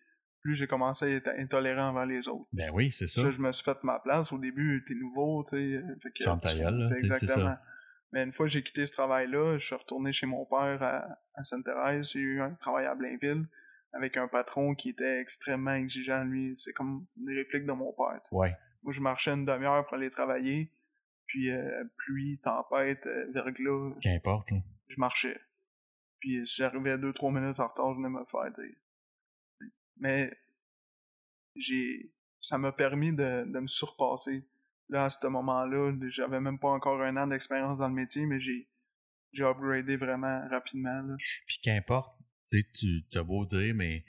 [0.43, 2.47] plus j'ai commencé à être intolérant envers les autres.
[2.53, 3.23] Ben oui, c'est ça.
[3.23, 4.33] Là, je me suis fait ma place.
[4.33, 5.77] Au début, t'es nouveau, tu sais.
[5.77, 5.83] euh,
[6.19, 7.51] Ferme ta tu- gueule, là, tu exactement.
[7.51, 7.63] ça.
[8.13, 11.07] Mais une fois que j'ai quitté ce travail-là, je suis retourné chez mon père à,
[11.35, 12.11] à Sainte-Thérèse.
[12.13, 13.47] J'ai eu un travail à Blainville
[13.93, 16.55] avec un patron qui était extrêmement exigeant, lui.
[16.59, 18.21] C'est comme une réplique de mon père.
[18.33, 18.57] Ouais.
[18.83, 20.73] Moi, je marchais une demi-heure pour aller travailler.
[21.27, 24.57] Puis euh, pluie, tempête, euh, verglas, Qu'importe, là.
[24.89, 25.41] je marchais.
[26.19, 28.75] Puis si j'arrivais deux, trois minutes en retard, je venais me faire dire.
[29.97, 30.37] Mais
[31.55, 34.45] j'ai ça m'a permis de, de me surpasser.
[34.91, 38.41] Là, à ce moment-là, j'avais même pas encore un an d'expérience dans le métier, mais
[38.41, 38.69] j'ai
[39.33, 41.03] j'ai upgradé vraiment rapidement.
[41.03, 41.15] Là.
[41.47, 42.13] Puis qu'importe,
[42.49, 44.05] tu t'as beau dire, mais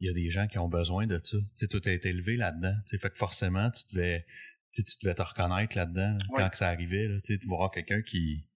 [0.00, 1.38] il y a des gens qui ont besoin de ça.
[1.56, 2.74] Tu sais, été élevé là-dedans.
[2.86, 4.24] Tu sais, fait que forcément, tu devais,
[4.72, 6.42] tu sais, tu devais te reconnaître là-dedans Ouais.
[6.42, 7.08] quand que ça arrivait.
[7.08, 8.46] Là, tu voir quelqu'un qui,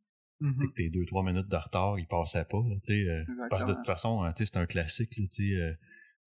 [0.41, 2.59] tu sais, que tes deux, trois minutes de retard, il passait pas.
[2.69, 5.17] là, tu sais, euh, parce que de toute façon, hein, tu sais, c'est un classique.
[5.17, 5.75] Là, euh,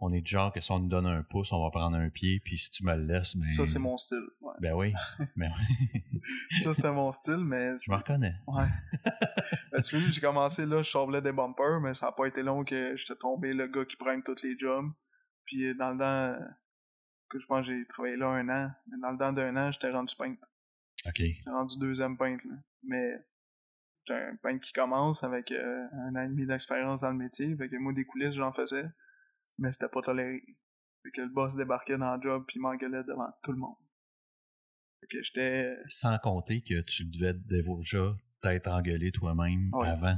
[0.02, 2.10] on est du genre que si on nous donne un pouce, on va prendre un
[2.10, 4.26] pied, puis si tu me le laisses, ben, Ça, c'est mon style.
[4.42, 4.54] Ouais.
[4.60, 4.94] Ben oui,
[5.36, 6.02] ben oui,
[6.64, 7.78] Ça, c'était mon style, mais...
[7.78, 8.36] je me reconnais.
[8.48, 8.66] Ouais.
[9.72, 12.42] Ben, tu vois, j'ai commencé là, je sauvelais des bumpers, mais ça a pas été
[12.42, 14.92] long que j'étais tombé le gars qui prenne tous les jobs.
[15.46, 16.46] Puis euh, dans le temps,
[17.30, 19.72] que je pense que j'ai travaillé là un an, mais dans le temps d'un an,
[19.72, 20.42] j'étais rendu peintre.
[21.06, 21.18] OK.
[21.18, 22.56] J'étais rendu deuxième peintre, là.
[22.84, 23.12] Mais
[24.08, 27.56] j'ai un peintre qui commence avec euh, un an et demi d'expérience dans le métier.
[27.56, 28.86] Fait que moi, des coulisses, j'en faisais.
[29.62, 30.41] Mais c'était pas toléré.
[31.04, 33.76] Fait que le boss débarquait dans le job puis il m'engueulait devant tout le monde.
[35.00, 35.78] Fait que j'étais...
[35.88, 39.88] Sans compter que tu devais déjà t'être engueulé toi-même Ouais.
[39.88, 40.17] avant.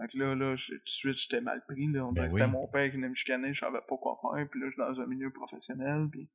[0.00, 2.06] Fait que là, là, tout de suite, j'étais mal pris, là.
[2.06, 2.50] On Ben dirait que c'était oui.
[2.52, 4.78] mon père qui venait me chicaner, je savais pas quoi faire, puis là, je suis
[4.80, 6.30] dans un milieu professionnel, puis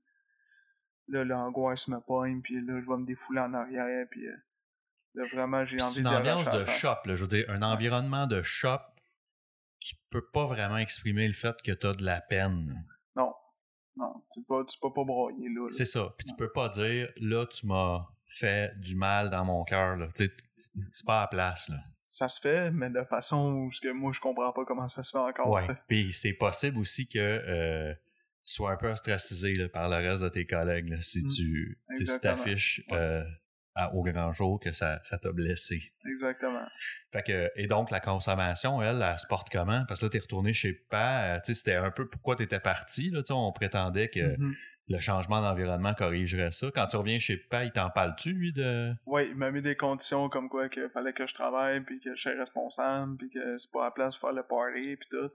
[1.08, 4.36] là, l'angoisse me pogne, puis là, je vais me défouler en arrière, puis euh,
[5.16, 7.16] là, vraiment, j'ai envie C'est une ambiance de shop, là.
[7.16, 8.82] Je veux dire, un environnement de shop,
[9.86, 12.84] tu peux pas vraiment exprimer le fait que tu as de la peine.
[13.16, 13.32] Non,
[13.96, 15.62] non, tu peux pas, tu peux pas broyer, là.
[15.64, 15.70] là.
[15.70, 16.14] C'est ça.
[16.18, 20.08] Puis tu peux pas dire, là, tu m'as fait du mal dans mon cœur, là.
[20.16, 21.78] Tu sais, t- c'est pas à la place, là.
[22.08, 25.04] Ça se fait, mais de façon où ce que moi, je comprends pas comment ça
[25.04, 25.50] se fait encore.
[25.50, 25.68] Ouais.
[25.88, 27.94] Puis c'est possible aussi que euh,
[28.44, 31.30] tu sois un peu ostracisé là, par le reste de tes collègues là, si Mm.
[31.36, 32.98] tu si t'affiches Ouais.
[32.98, 33.24] euh,
[33.76, 35.82] à- au grand jour que ça ça t'a blessé.
[36.08, 36.66] Exactement.
[37.12, 39.84] Fait que, et donc, la consommation, elle, elle se porte comment?
[39.88, 43.10] Parce que là, t'es retourné chez Pa, tu sais, c'était un peu pourquoi t'étais parti,
[43.10, 44.54] là, tu sais, on prétendait que Mhm.
[44.88, 46.68] le changement d'environnement corrigerait ça.
[46.74, 48.94] Quand tu reviens chez Pa, il t'en parle-tu, lui, de...
[49.06, 52.16] Ouais, il m'a mis des conditions comme quoi qu'il fallait que je travaille, puis que
[52.16, 55.08] je sois responsable, puis que c'est pas à la place de faire le party, puis
[55.10, 55.30] tout.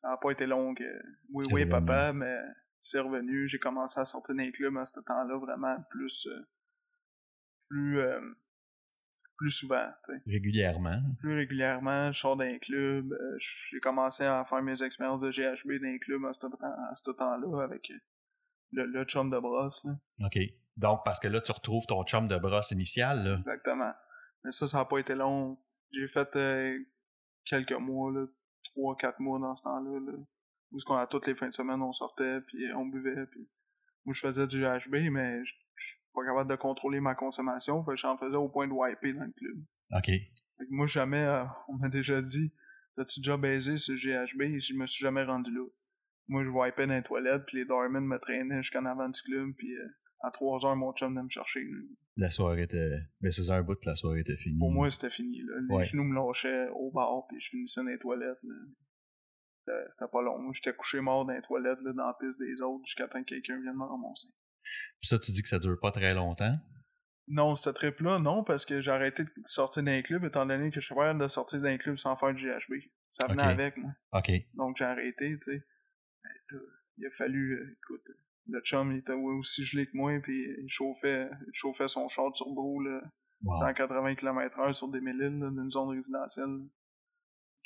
[0.00, 0.84] Ça n'a pas été long que...
[1.32, 1.70] Oui, oui, revenu.
[1.86, 2.36] papa, mais
[2.80, 3.48] c'est revenu.
[3.48, 6.26] J'ai commencé à sortir d'un club à ce temps-là, vraiment plus...
[6.30, 6.40] euh,
[7.68, 7.98] plus...
[8.00, 8.20] euh,
[9.36, 10.22] plus souvent, tu sais.
[10.26, 11.00] régulièrement?
[11.20, 13.12] Plus régulièrement, je sors d'un club.
[13.12, 13.36] euh,
[13.70, 17.62] J'ai commencé à faire mes expériences de GHB d'un club à ce, à ce temps-là
[17.62, 17.88] avec
[18.72, 19.92] le, le chum de brosse, là.
[20.26, 20.38] OK.
[20.76, 23.36] Donc, parce que là, tu retrouves ton chum de brosse initial, là.
[23.38, 23.92] Exactement.
[24.42, 25.56] Mais ça, ça n'a pas été long.
[25.92, 26.76] J'ai fait euh,
[27.44, 28.26] quelques mois, là,
[28.64, 30.18] trois, quatre mois dans ce temps-là, là,
[30.72, 33.26] où ce qu'on a toutes les fins de semaine, on sortait, puis euh, on buvait,
[33.26, 33.48] puis
[34.04, 35.42] moi, je faisais du HB, mais
[36.18, 39.32] pas capable de contrôler ma consommation, fait j'en faisais au point de wiper dans le
[39.32, 39.56] club.
[39.96, 40.06] OK.
[40.06, 42.52] Fait que moi, jamais, euh, on m'a déjà dit,
[42.96, 44.58] t'as-tu déjà baisé ce GHB?
[44.60, 45.64] Je me suis jamais rendu là.
[46.28, 49.50] Moi, je wipais dans les toilettes, puis les doormen me traînaient jusqu'en avant du club,
[49.56, 49.88] puis euh,
[50.20, 51.60] à 3 heures, mon chum venait me chercher.
[51.62, 51.78] là.
[52.16, 52.90] La soirée était...
[53.20, 54.58] Mais c'est un bout que la soirée était finie.
[54.58, 55.40] Pour moi, c'était fini.
[55.42, 55.54] Là.
[55.68, 55.84] Les Ouais.
[55.84, 58.38] genoux me lâchaient au bar, puis je finissais dans les toilettes.
[58.42, 58.54] là.
[59.90, 60.50] C'était- pas long.
[60.52, 63.28] J'étais couché mort dans les toilettes, là, dans la piste des autres, jusqu'à temps que
[63.28, 64.28] quelqu'un vienne me ramasser.
[65.00, 66.56] Puis ça, tu dis que ça dure pas très longtemps?
[67.28, 70.80] Non, ce trip-là, non, parce que j'ai arrêté de sortir d'un club, étant donné que
[70.80, 72.74] je suis pas capable de sortir d'un club sans faire du GHB.
[73.10, 73.92] Ça venait avec, moi.
[74.12, 74.30] OK.
[74.54, 75.64] Donc, j'ai arrêté, tu sais.
[76.24, 76.58] Ben, là,
[76.96, 78.04] il a fallu, euh, écoute,
[78.46, 82.30] le chum, il était aussi gelé que moi, puis il chauffait, il chauffait son char
[82.30, 83.02] de turbo, là,
[83.42, 83.56] Wow.
[83.56, 86.68] 180 km/h sur des mille dans une zone résidentielle.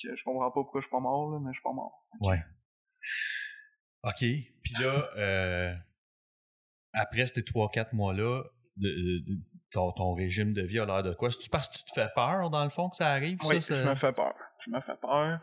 [0.03, 2.07] Que je comprends pas pourquoi je suis pas mort, là, mais je suis pas mort.
[2.21, 2.43] Ouais.
[4.05, 4.19] OK.
[4.19, 5.75] Puis là, euh,
[6.93, 8.43] après ces 3-4 mois-là,
[9.71, 11.31] ton, ton régime de vie a l'air de quoi?
[11.31, 13.39] C'est-tu parce que tu te fais peur, dans le fond, que ça arrive?
[13.45, 14.35] Oui, ça, je me fais peur.
[14.65, 15.41] Je me fais peur.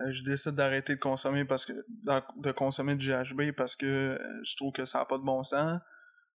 [0.00, 4.40] Euh, je décide d'arrêter de consommer parce que de consommer du GHB parce que euh,
[4.44, 5.80] je trouve que ça a pas de bon sens.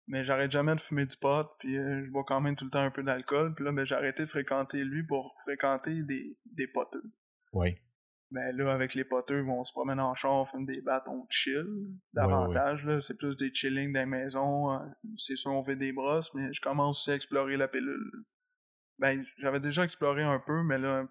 [0.09, 2.71] Mais j'arrête jamais de fumer du pot, puis euh, je bois quand même tout le
[2.71, 3.57] temps un peu d'alcool.
[3.57, 7.03] Puis là, ben, j'ai arrêté de fréquenter lui pour fréquenter des, des poteux.
[7.53, 7.77] Oui.
[8.31, 11.27] Mais là, avec les poteux, on se promène en char, on fume des battes, on
[11.31, 11.67] chill.
[12.13, 13.01] Davantage, là.
[13.01, 14.73] C'est plus des chilling dans les maisons.
[14.73, 14.79] euh,
[15.17, 18.25] C'est sûr, on fait des brosses, mais je commence aussi à explorer la pilule.
[18.99, 21.07] Ben, j'avais déjà exploré un peu, mais là,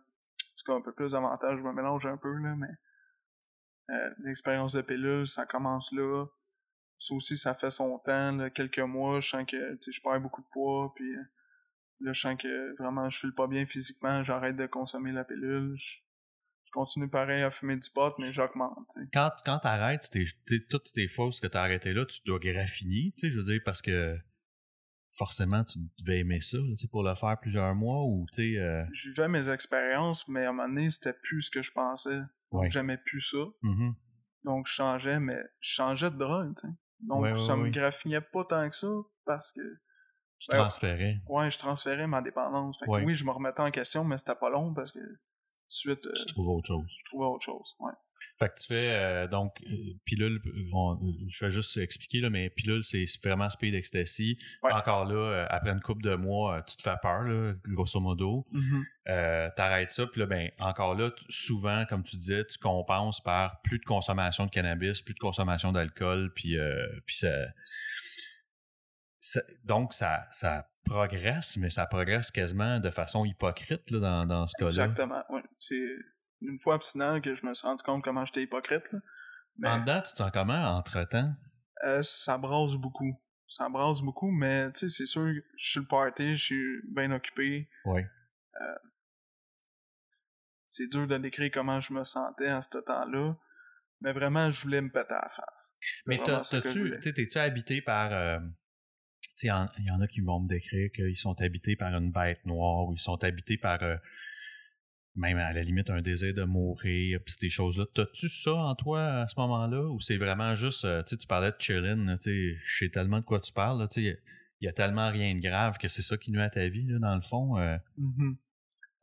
[0.55, 4.81] c'est un peu plus d'avantage, je me mélange un peu, là, mais euh, l'expérience de
[4.81, 6.25] pilule, ça commence là.
[6.97, 10.01] Ça aussi, ça fait son temps, là, quelques mois, je sens que, tu sais, je
[10.01, 11.21] perds beaucoup de poids, puis euh,
[11.99, 15.75] là, je sens que vraiment, je file pas bien physiquement, j'arrête de consommer la pilule,
[15.77, 15.99] je
[16.75, 19.09] continue pareil à fumer du pot, mais j'augmente, tu.
[19.13, 23.11] Quand, quand t'arrêtes, t'es- t'es- toutes tes fausses que t'as arrêtées là, tu dois graffiner,
[23.15, 24.17] tu sais, je veux dire, parce que
[25.11, 28.59] forcément, tu devais aimer ça, tu sais, pour le faire plusieurs mois, ou, tu sais...
[28.59, 31.71] euh, Je vivais mes expériences, mais à un moment donné, c'était plus ce que je
[31.71, 32.21] pensais.
[32.51, 32.69] Ouais.
[32.69, 33.37] J'aimais plus ça.
[33.61, 33.95] mhm.
[34.43, 36.73] Donc, je changeais, mais je changeais de drogue, tu sais.
[36.99, 38.87] Donc, Ouais, ouais, ça me graffinait pas tant que ça,
[39.25, 39.61] parce que,
[40.39, 41.21] Tu Ben, transférais.
[41.27, 42.77] ouais, je transférais ma dépendance.
[42.79, 43.03] Fait que Ouais.
[43.05, 44.99] oui, je me remettais en question, mais c'était pas long, parce que,
[45.75, 46.85] suite, euh, Tu trouves autre chose.
[46.99, 47.91] je trouvais autre chose, ouais.
[48.37, 50.41] Fait que tu fais euh, donc euh, pilule,
[50.73, 54.37] on- je vais juste expliquer là, mais pilule c'est vraiment speed ecstasy.
[54.61, 54.73] Ouais.
[54.73, 57.99] Encore là, euh, après une couple de mois, euh, tu te fais peur là, grosso
[58.01, 58.45] modo.
[59.07, 63.61] Euh, T'arrêtes ça, puis là ben encore là, souvent comme tu disais, tu compenses par
[63.61, 66.57] plus de consommation de cannabis, plus de consommation d'alcool, puis
[67.05, 67.29] puis ça,
[69.25, 74.47] ça- donc ça ça progresse, mais ça progresse quasiment de façon hypocrite là, dans, dans
[74.47, 74.69] ce cas-là.
[74.69, 75.23] Exactement.
[75.57, 75.83] C'est
[76.41, 78.99] une fois abstinent que je me suis rendu compte comment j'étais hypocrite, là.
[79.57, 81.33] Mais, En dedans, tu te sens comment entre-temps?
[81.85, 83.19] Euh, ça brasse beaucoup.
[83.47, 85.25] Ça brasse beaucoup, mais tu sais, c'est sûr,
[85.57, 87.67] je suis le party, je suis bien occupé.
[87.85, 88.01] Oui.
[90.67, 93.35] C'est dur de décrire comment je me sentais à ce temps-là.
[94.01, 95.75] Mais vraiment, je voulais me péter à la face.
[96.07, 98.11] Mais t'as-tu, t'es-tu habité par.
[98.11, 98.39] euh,
[99.43, 102.87] il y en- a qui vont me décrire qu'ils sont habités par une bête noire
[102.87, 103.81] ou ils sont habités par.
[103.83, 103.97] euh,
[105.17, 107.85] même à la limite un désir de mourir, puis ces choses-là.
[107.95, 109.83] T'as-tu ça en toi à ce moment-là?
[109.89, 110.83] Ou c'est vraiment juste.
[110.83, 113.87] euh, tu parlais de chillin', je sais tellement de quoi tu parles.
[113.95, 114.17] Il
[114.61, 116.99] y a tellement rien de grave que c'est ça qui nuit à ta vie, là,
[116.99, 117.57] dans le fond.
[117.57, 118.35] euh, Mhm.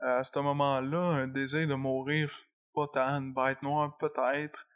[0.03, 2.31] Euh, à ce moment-là, un désir de mourir,
[2.75, 4.67] pas tant, une bête noire, peut-être.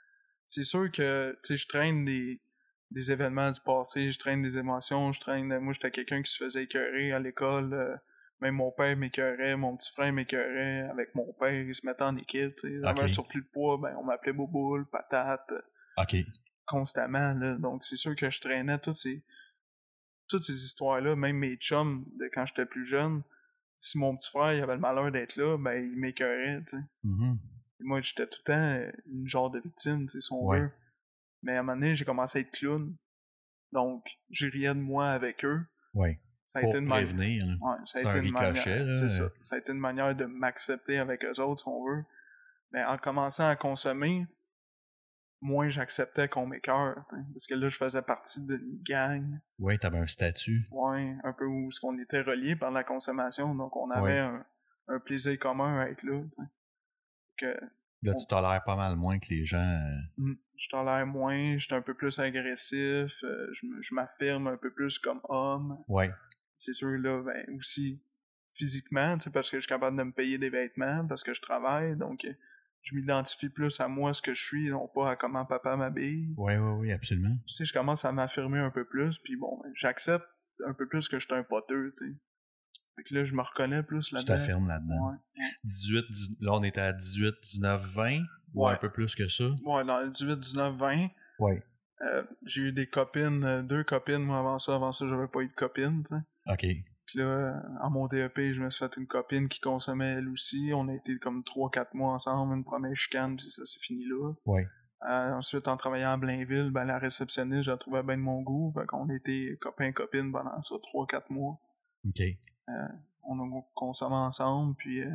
[0.46, 2.40] C'est sûr que, tu sais, je traîne des,
[2.96, 5.58] des événements du passé, je traîne des émotions, je traîne...
[5.58, 7.72] Moi, j'étais quelqu'un qui se faisait écœurer à l'école.
[7.74, 7.94] euh,
[8.40, 10.88] même mon père m'écœurait, mon petit frère m'écœurait.
[10.90, 12.54] Avec mon père, il se mettait en équipe.
[12.64, 15.52] J'avais un surplus de poids, ben, on m'appelait Bouboule, Patate.
[15.98, 16.16] OK.
[16.66, 17.56] constamment, là.
[17.58, 19.22] Donc, c'est sûr que je traînais toutes ces,
[20.28, 23.22] toutes ces histoires-là, même mes chums de quand j'étais plus jeune.
[23.78, 26.82] Si mon petit frère il avait le malheur d'être là, ben, il m'écœurait, tu sais.
[27.04, 27.38] Mhm.
[27.80, 30.60] Moi, j'étais tout le temps euh, une genre de victime, tu sais, si on Ouais.
[30.62, 30.68] veut.
[31.46, 32.92] Mais à un moment donné, j'ai commencé à être clown.
[33.72, 35.64] Donc, j'ai riais de moi avec eux.
[35.94, 36.20] Ouais.
[36.44, 37.46] Ça a Pour été une manière.
[37.60, 38.90] Ouais, ça a C'est été un une manière.
[38.90, 39.28] C'est ça.
[39.40, 42.04] Ça a été une manière de m'accepter avec eux autres, si on veut.
[42.72, 44.26] Mais en commençant à consommer,
[45.40, 47.04] moins j'acceptais qu'on m'écœure.
[47.32, 49.38] Parce que là, je faisais partie d'une gang.
[49.60, 50.64] Ouais, t'avais un statut.
[50.72, 53.54] Ouais, un peu où ce qu'on était reliés par la consommation.
[53.54, 54.18] Donc, on avait Ouais.
[54.18, 54.44] un,
[54.88, 56.22] un plaisir commun à être là.
[57.36, 57.54] Que
[58.02, 59.58] Là, On- tu tolères pas mal moins que les gens.
[59.58, 64.46] euh, mm, je tolère moins, j'étais un peu plus agressif, euh, je me- je m'affirme
[64.48, 65.78] un peu plus comme homme.
[65.88, 66.10] Ouais.
[66.56, 68.00] c'est sûr, là, ben, aussi
[68.54, 71.40] physiquement, tu parce que je suis capable de me payer des vêtements, parce que je
[71.42, 72.32] travaille, donc euh,
[72.82, 76.32] je m'identifie plus à moi, ce que je suis, non pas à comment papa m'habille.
[76.38, 77.36] Ouais, ouais, ouais, absolument.
[77.46, 80.24] Tu sais, je commence à m'affirmer un peu plus, puis bon, ben, j'accepte
[80.66, 82.14] un peu plus que je suis un poteux, tu sais.
[82.96, 84.38] Fait que là, je me reconnais plus Tu là-dedans.
[84.38, 85.10] t'affirmes là-dedans.
[85.10, 85.16] Ouais.
[85.64, 88.22] 18, 10 là, on était à 18, 19, 20.
[88.54, 88.72] Ou Ouais.
[88.72, 89.44] un peu plus que ça.
[89.64, 91.62] Ouais, dans le 18, 19, 20, Ouais.
[92.02, 94.74] euh, j'ai eu des copines, euh, deux copines, moi, avant ça.
[94.74, 96.02] Avant ça, j'avais pas eu de copine.
[96.48, 96.66] OK.
[97.06, 100.72] Puis là, en mon DEP, je me suis fait une copine qui consommait elle aussi.
[100.74, 104.32] On a été comme 3-4 mois ensemble, une première chicane, puis ça s'est fini là.
[104.46, 104.66] Ouais.
[105.08, 108.42] Euh, ensuite, en travaillant à Blainville, ben, la réceptionniste, je la trouvais bien de mon
[108.42, 108.72] goût.
[108.76, 111.60] Fait qu'on était copains-copines pendant ça 3-4 mois.
[112.08, 112.20] OK.
[113.28, 115.10] On a consommé ensemble, puis euh,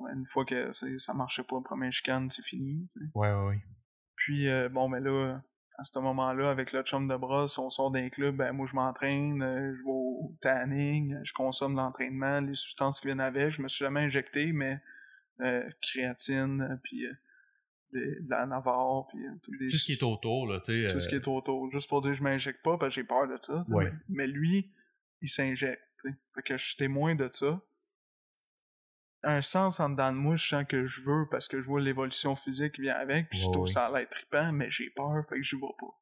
[0.00, 2.86] bon, ben, une fois que ça marchait pas, la première chicane, c'est fini.
[2.92, 3.06] tu sais.
[3.14, 3.62] Ouais, ouais, ouais.
[4.16, 5.40] Puis, euh, bon, ben là,
[5.78, 8.74] à ce moment-là, avec le chum de brosse, on sort d'un club, ben moi, je
[8.76, 13.50] m'entraîne, euh, je vais au tanning, je consomme l'entraînement, les substances qui viennent avec.
[13.52, 14.80] Je me suis jamais injecté, mais
[15.40, 17.12] euh, créatine, puis euh,
[17.94, 20.86] de, de la Navarre, puis euh, toutes des- Tout ce qui est autour, là, tu
[20.86, 20.92] sais.
[20.92, 21.70] tout ce qui est autour.
[21.70, 23.64] Juste pour dire, je m'injecte pas, parce que j'ai peur de ça.
[23.68, 23.84] Ouais.
[23.84, 24.72] Mais, mais lui,
[25.22, 25.82] il s'injecte.
[26.00, 26.16] tu sais.
[26.34, 27.60] Fait que je suis témoin de ça.
[29.24, 31.80] Un sens en dedans de moi, je sens que je veux parce que je vois
[31.80, 33.72] l'évolution physique qui vient avec, puis je trouve ouais.
[33.72, 35.98] ça l'air trippant, mais j'ai peur, fait que je vois pas.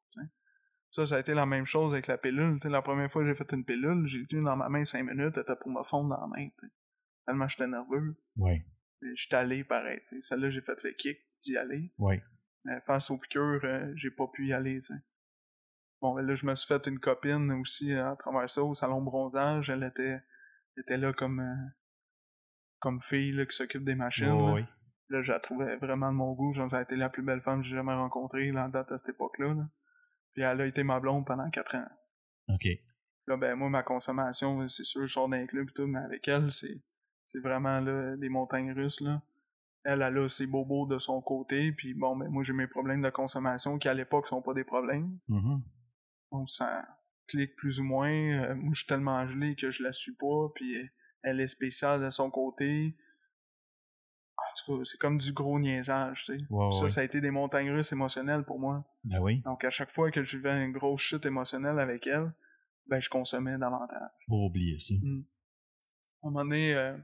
[0.89, 2.55] Ça, ça a été la même chose avec la pilule.
[2.59, 2.69] tu sais.
[2.69, 5.37] La première fois que j'ai fait une pilule, j'ai tenu dans ma main cinq minutes,
[5.37, 6.49] elle était pour me fondre dans la main.
[6.49, 6.73] tu sais.
[7.25, 8.15] Tellement j'étais nerveux.
[8.35, 8.65] Mais
[9.15, 10.01] J'étais allé pareil.
[10.19, 11.93] Celle-là, j'ai fait le kick d'y aller.
[11.97, 12.21] Ouais.
[12.65, 14.81] Mais face aux piqûres, euh, j'ai pas pu y aller.
[16.01, 18.73] Bon, ben là, je me suis fait une copine aussi euh, à travers ça, au
[18.73, 19.69] salon bronzage.
[19.69, 20.21] Elle était,
[20.75, 21.69] elle était là comme, euh,
[22.81, 24.31] comme fille là, qui s'occupe des machines.
[24.31, 24.53] Ouais, là.
[24.53, 24.65] ouais.
[25.09, 26.53] Là, je la trouvais vraiment de mon goût.
[26.53, 28.97] Genre, ça a été la plus belle femme que j'ai jamais rencontrée, là, date à
[28.97, 29.53] cette époque-là.
[29.53, 29.69] là.
[30.33, 31.87] Puis elle a été ma blonde pendant quatre ans.
[32.49, 32.67] OK.
[33.27, 36.27] Là, ben, moi, ma consommation, c'est sûr, je sors d'un club et tout, mais avec
[36.27, 36.81] elle, c'est,
[37.29, 39.21] c'est vraiment, là, des montagnes russes, là.
[39.83, 43.01] Elle, elle a ses bobos de son côté, puis bon, ben, moi, j'ai mes problèmes
[43.01, 45.17] de consommation qui, à l'époque, sont pas des problèmes.
[45.27, 45.61] Mhm.
[46.31, 46.87] Donc, ça
[47.27, 48.11] clique plus ou moins.
[48.11, 50.85] Euh, moi, je suis tellement gelé que je la suis pas, puis euh,
[51.23, 52.95] elle est spéciale de son côté.
[54.37, 56.43] En tout cas, c'est comme du gros niaisage, tu sais.
[56.49, 58.83] Ouais, ça, ça a été des montagnes russes émotionnelles pour moi.
[59.03, 59.41] Ben oui.
[59.41, 62.33] Donc, à chaque fois que je vivais une grosse chute émotionnelle avec elle,
[62.87, 64.09] ben, je consommais davantage.
[64.27, 64.93] Pour oublier ça.
[64.93, 64.97] À
[66.27, 66.97] un moment donné, euh,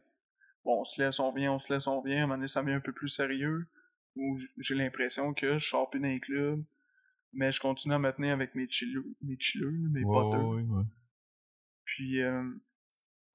[0.66, 2.18] bon, on se laisse, on vient, on se laisse, on vient.
[2.18, 3.68] À un moment donné, ça devient un peu plus sérieux.
[4.20, 6.64] Où j'ai l'impression que je sors plus d'un club,
[7.34, 10.42] mais je continue à me tenir avec mes chilleux, mes chilleux, mes Ouais, poteux.
[10.44, 10.84] ouais, ouais.
[11.86, 12.44] Puis, euh,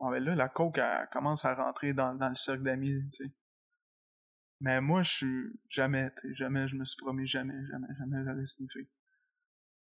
[0.03, 3.25] bon, ben là, la coke, elle commence à rentrer dans, dans le cercle d'amis, tu
[3.25, 3.33] sais.
[4.61, 8.25] Mais moi, je suis jamais, tu sais, jamais, je me suis promis jamais, jamais, jamais
[8.25, 8.89] j'allais sniffer.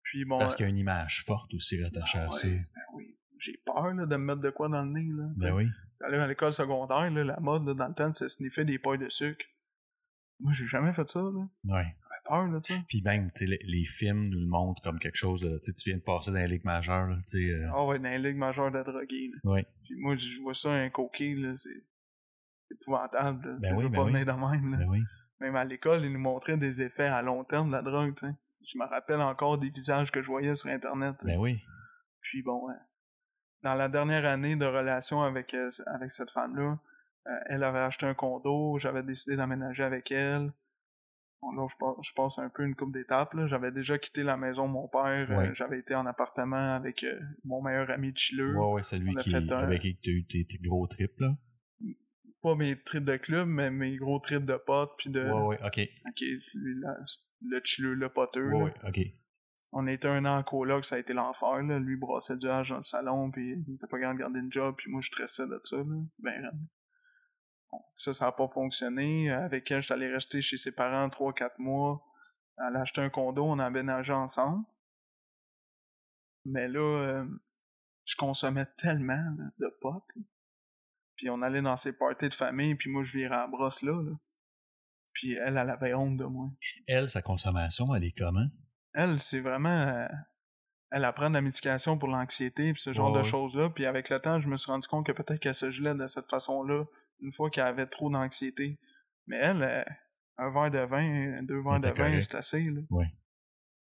[0.03, 2.49] Puis bon, Parce qu'il y a une image forte aussi rattachée à ouais, ça.
[2.49, 5.29] ben oui, j'ai peur là, de me mettre de quoi dans le nez, là.
[5.37, 5.69] Ben oui.
[6.01, 8.99] J'allais à l'école secondaire, là, la mode là, dans le temps, c'est sniffer des pailles
[8.99, 9.45] de sucre.
[10.41, 11.49] Moi, j'ai jamais fait ça, là.
[11.65, 11.97] Ouais.
[12.29, 12.81] Peur, là, tu sais.
[12.89, 15.59] Puis même, tu sais, les, les films nous le montrent comme quelque chose de.
[15.59, 17.53] Tu sais, tu viens de passer dans la Ligue majeure, là, tu sais.
[17.55, 19.51] euh, Ah ouais, dans les ligues majeures de drogués, là.
[19.51, 19.67] Ouais.
[19.85, 21.71] Puis moi, je vois ça, un coquet, là, c'est
[22.71, 23.57] épouvantable, là.
[23.61, 24.13] Ben Je oui, ben pas oui.
[24.13, 24.77] venir de même, là.
[24.79, 25.01] Ben oui.
[25.41, 28.27] Même à l'école, ils nous montraient des effets à long terme de la drogue, tu
[28.27, 28.33] sais.
[28.69, 31.17] Je me rappelle encore des visages que je voyais sur Internet.
[31.25, 31.61] Ben oui.
[32.23, 32.73] Puis bon, euh,
[33.63, 36.79] dans la dernière année de relation avec, euh, avec cette femme-là,
[37.29, 40.53] euh, elle avait acheté un condo, j'avais décidé d'aménager avec elle.
[41.43, 43.35] Bon, là, je passe, je passe un peu une coupe d'étapes.
[43.35, 43.47] là.
[43.47, 45.31] J'avais déjà quitté la maison de mon père.
[45.31, 45.51] euh, Ouais.
[45.55, 48.57] j'avais été en appartement avec euh, mon meilleur ami de chilleux.
[48.57, 51.37] Ouais, ouais, celui qui, un- avec qui tu as eu tes, tes gros trips, là.
[52.43, 54.93] Pas mes trips de club, mais mes gros trips de potes.
[54.99, 55.21] Puis de...
[55.25, 55.81] Ouais, ouais, ok.
[56.09, 56.21] Ok,
[56.55, 56.97] lui, là,
[57.43, 58.53] le chilleux, le poteux.
[58.53, 59.01] Ouais, ok.
[59.73, 61.79] On était un an en coloc, ça a été l'enfer, là.
[61.79, 64.53] Lui brassait du hache dans le salon, puis il était pas capable de garder une
[64.53, 65.85] job, puis moi je stressais de ça, là.
[66.21, 66.51] Ben,
[67.95, 69.31] ça, ça a pas fonctionné.
[69.31, 72.03] Avec elle, j'étais allé rester chez ses parents 3-4 mois.
[72.59, 74.65] Elle a acheté un condo, on a aménagé ensemble.
[76.45, 77.27] Mais là, euh,
[78.05, 80.03] je consommais tellement là, de pot.
[81.17, 83.83] Puis on allait dans ses parties de famille, puis moi, je virais à la brosse
[83.83, 83.93] là.
[83.93, 84.13] là.
[85.13, 86.51] Puis elle, elle avait honte de moi.
[86.87, 88.47] Elle, sa consommation, elle est comment?
[88.95, 89.69] Elle, c'est vraiment...
[89.69, 90.07] euh,
[90.91, 93.71] elle apprend de la médication pour l'anxiété, puis ce genre de choses-là.
[93.71, 96.07] Puis avec le temps, je me suis rendu compte que peut-être qu'elle se gelait de
[96.07, 96.85] cette façon-là,
[97.21, 98.79] une fois qu'elle avait trop d'anxiété.
[99.27, 99.85] Mais elle, euh,
[100.39, 102.71] un verre de vin, deux verres de vin, c'est assez.
[102.71, 102.81] Là.
[102.91, 103.07] Ouais.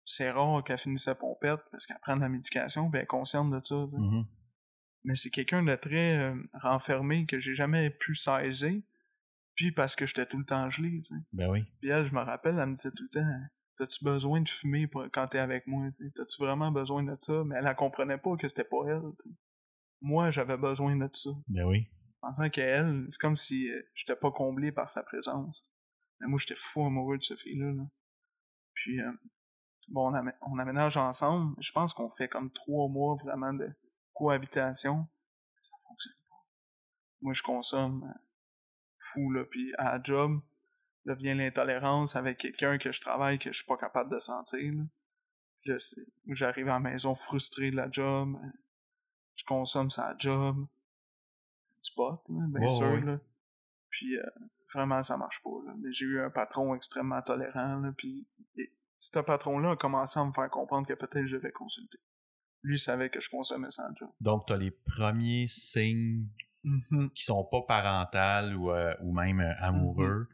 [0.04, 3.08] C'est rare qu'elle finisse sa pompette parce qu'elle prend de la médication, puis elle est
[3.08, 3.88] consciente de ça.
[3.92, 4.26] Mhm.
[5.04, 8.82] Mais c'est quelqu'un de très euh, renfermé que j'ai jamais pu saisir.
[9.56, 11.02] Puis parce que j'étais tout le temps gelé.
[11.02, 11.22] tu sais.
[11.34, 11.64] Ben oui.
[11.82, 13.28] Puis elle, je me rappelle, elle me disait tout le temps
[13.78, 15.88] T'as-tu besoin de fumer pour, quand t'es avec moi?
[16.16, 17.44] T'as-tu vraiment besoin de ça?
[17.46, 19.02] Mais elle, elle comprenait pas que c'était pas elle.
[20.02, 21.32] Moi, j'avais besoin de ça.
[21.48, 21.88] Ben oui.
[22.22, 25.68] Pensant qu'elle, c'est comme si euh, j'étais pas comblé par sa présence.
[26.20, 27.72] Mais moi, j'étais fou amoureux de cette fille-là.
[27.72, 27.84] là.
[28.74, 29.12] Puis, euh,
[29.88, 31.56] bon, on, on aménage ensemble.
[31.60, 33.70] Je pense qu'on fait comme trois mois vraiment de
[34.14, 35.08] cohabitation.
[35.62, 36.46] Ça fonctionne pas.
[37.22, 38.20] Moi, je consomme euh,
[39.00, 39.44] fou, là.
[39.46, 40.42] Puis, à la job,
[41.06, 44.74] là vient l'intolérance avec quelqu'un que je travaille que je suis pas capable de sentir.
[44.74, 45.78] Là.
[46.28, 48.38] J'arrive à la maison frustré de la job.
[49.36, 50.68] Je consomme sa job.
[51.92, 53.04] Du pot, là, bien sûr.
[53.04, 53.20] Là.
[53.89, 54.24] Puis, euh,
[54.74, 55.50] vraiment, ça marche pas.
[55.66, 55.74] Là.
[55.80, 57.80] Mais j'ai eu un patron extrêmement tolérant.
[57.80, 58.28] Là, puis,
[58.58, 61.98] et ce patron-là a commencé à me faire comprendre que peut-être je devais consulter.
[62.64, 64.10] Lui savait que je consommais sans job.
[64.20, 66.28] Donc, tu as les premiers signes
[67.16, 70.28] qui sont pas parentales ou, euh, ou même euh, amoureux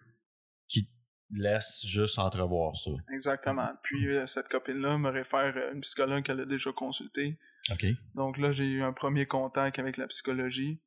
[0.67, 0.91] qui te
[1.31, 2.91] laissent juste entrevoir ça.
[3.13, 3.69] Exactement.
[3.83, 7.37] Puis euh, cette copine-là me réfère à une psychologue qu'elle a déjà consultée.
[7.71, 7.85] OK.
[8.15, 10.81] Donc là, j'ai eu un premier contact avec la psychologie.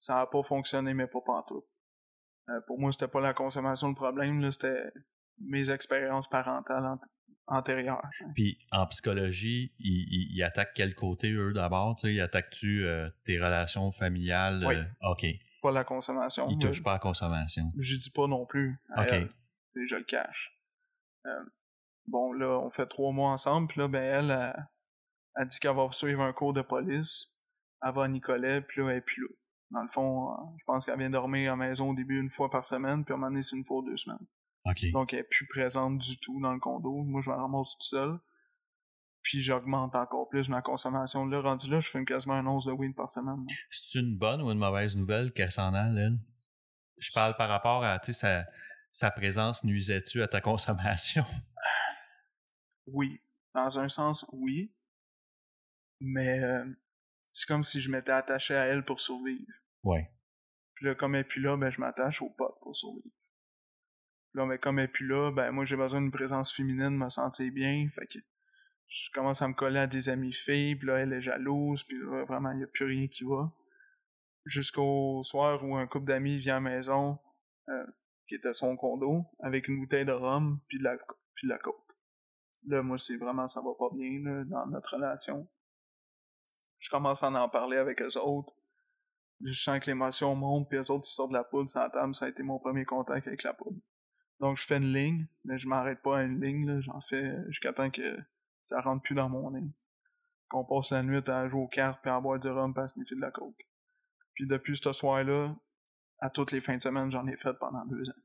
[0.00, 1.66] Ça n'a pas fonctionné, mais pas pantoute.
[2.48, 4.90] Euh, pour moi, c'était pas la consommation le problème, là, c'était
[5.38, 7.00] mes expériences parentales ant-
[7.46, 8.08] antérieures.
[8.34, 11.96] Puis en psychologie, ils, ils, ils attaquent quel côté, eux, d'abord?
[11.96, 14.64] Tu sais, ils attaquent-tu euh, tes relations familiales?
[14.66, 14.74] Oui.
[14.76, 15.26] euh, OK.
[15.62, 16.48] Pas la consommation.
[16.48, 17.64] Ils touchent pas à la consommation.
[17.76, 19.08] Je dis pas non plus à OK.
[19.10, 19.30] elle.
[19.76, 20.58] Et je le cache.
[22.06, 24.66] Bon, là, on fait trois mois ensemble, puis là, ben, elle, elle,
[25.36, 27.26] elle dit qu'elle va suivre un cours de police.
[27.82, 29.28] Elle va à Nicolet, puis là, elle est plus là.
[29.70, 32.30] Dans le fond, euh, je pense qu'elle vient dormir à la maison au début une
[32.30, 34.26] fois par semaine, puis à un moment donné, c'est une fois ou deux semaines.
[34.92, 37.02] Donc, elle est plus présente du tout dans le condo.
[37.02, 38.18] Moi, je me ramasse tout seul.
[39.22, 41.26] Puis, j'augmente encore plus ma consommation.
[41.26, 43.46] Là, rendu là, je fume quasiment un once de weed par semaine.
[43.70, 46.18] C'est une bonne ou une mauvaise nouvelle qu'elle s'en aille, elle?
[46.98, 48.44] Je parle par rapport à, tu sais, sa,
[48.90, 51.24] sa présence nuisait-tu à ta consommation?
[52.86, 53.20] Oui.
[53.54, 54.72] Dans un sens, oui.
[56.00, 56.64] Mais euh,
[57.30, 59.52] c'est comme si je m'étais attaché à elle pour survivre.
[59.82, 60.10] Ouais.
[60.74, 63.14] Puis là, comme elle est plus là, ben je m'attache au pote pour survivre.
[64.34, 67.08] Là, mais comme elle est plus là, ben moi j'ai besoin d'une présence féminine, me
[67.08, 67.88] sentir bien.
[67.94, 68.18] Fait que
[68.90, 71.96] je commence à me coller à des amies filles, puis là, elle est jalouse, puis
[71.98, 73.52] là, vraiment, il n'y a plus rien qui va.
[74.44, 77.18] Jusqu'au soir où un couple d'amis vient à la maison,
[77.68, 77.86] euh,
[78.26, 80.96] qui était son condo, avec une bouteille de rhum, puis de la,
[81.34, 81.76] puis de la coke.
[82.66, 85.48] Là, moi, c'est vraiment, ça va pas bien, là, dans notre relation.
[86.78, 88.52] Je commence à en parler avec eux autres.
[89.42, 92.14] Je sens que l'émotion monte, puis eux autres, sortent de la poudre la table.
[92.14, 93.80] Ça a été mon premier contact avec la poudre.
[94.38, 96.80] Donc, je fais une ligne, mais je m'arrête pas à une ligne, là.
[96.80, 98.18] J'en fais jusqu'à temps que
[98.64, 99.72] ça rentre plus dans mon nez.
[100.48, 102.88] Qu'on passe la nuit à jouer aux cartes, puis à boire du rhum, puis à
[102.88, 103.68] sniffer de la coke.
[104.34, 105.54] Puis depuis ce soir-là,
[106.20, 108.22] à toutes les fins de semaine, j'en ai fait pendant deux ans.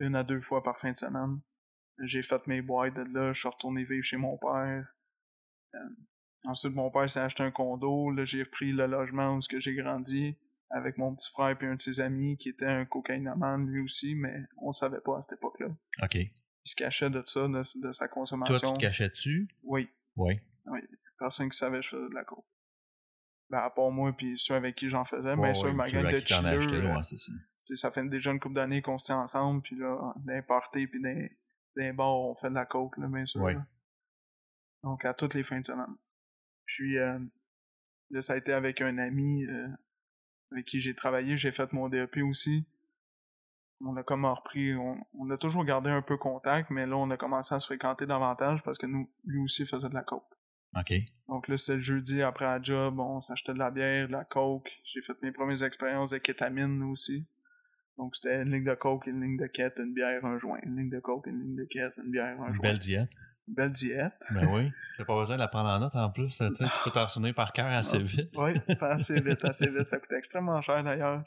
[0.00, 1.40] Une à deux fois par fin de semaine.
[2.00, 4.86] J'ai fait mes boîtes de là, je suis retourné vivre chez mon père.
[5.74, 5.78] Euh,
[6.46, 8.10] ensuite, mon père s'est acheté un condo.
[8.10, 10.36] Là, j'ai pris le logement où j'ai grandi
[10.70, 14.14] avec mon petit frère et un de ses amis qui était un cocaïnomane lui aussi,
[14.16, 15.68] mais on savait pas à cette époque-là.
[16.02, 16.14] OK.
[16.14, 16.30] Il
[16.64, 18.72] se cachait de ça, de, de sa Toi, consommation.
[18.72, 19.48] tu te cachais-tu?
[19.62, 20.40] Oui, Oui.
[21.18, 22.44] personne qui savait que je faisais de la coke.
[23.48, 26.02] Ben, à part moi puis ceux avec qui j'en faisais, bien sûr, ouais, ma ceux
[26.02, 27.14] gang de chillers, euh, ouais, ça.
[27.16, 27.30] tu
[27.64, 30.88] sais, ça fait déjà une couple d'années qu'on se tient ensemble, puis là, d'un party,
[30.88, 31.28] puis d'un
[31.76, 33.42] d'un bar, on fait de la coke, là, bien sûr.
[33.42, 33.54] Ouais.
[33.54, 33.64] là.
[34.82, 35.94] Donc, à toutes les fins de semaine.
[36.66, 37.18] Puis, euh,
[38.10, 39.68] là, ça a été avec un ami euh,
[40.52, 42.66] avec qui j'ai travaillé, j'ai fait mon DEP aussi.
[43.80, 47.10] On a comme repris, on, on a toujours gardé un peu contact, mais là, on
[47.10, 50.24] a commencé à se fréquenter davantage parce que nous, lui aussi faisait de la coke.
[50.78, 50.92] OK.
[51.28, 54.24] Donc là, c'était le jeudi après la job, on s'achetait de la bière, de la
[54.24, 54.70] coke.
[54.84, 57.26] J'ai fait mes premières expériences de kétamine aussi.
[57.98, 60.58] Donc c'était une ligne de coke, une ligne de quête, une bière, un joint.
[60.62, 62.62] Une ligne de coke, une ligne de quête, une bière, un Une joint.
[62.62, 63.10] belle diète.
[63.48, 64.12] Belle diète.
[64.32, 64.72] Ben oui.
[64.98, 66.28] T'as pas besoin de la prendre en note en plus.
[66.36, 68.30] Tu sais, tu peux t'en souvenir par cœur assez vite.
[68.36, 69.88] Oui, assez vite, assez vite.
[69.88, 71.22] Ça coûtait extrêmement cher d'ailleurs.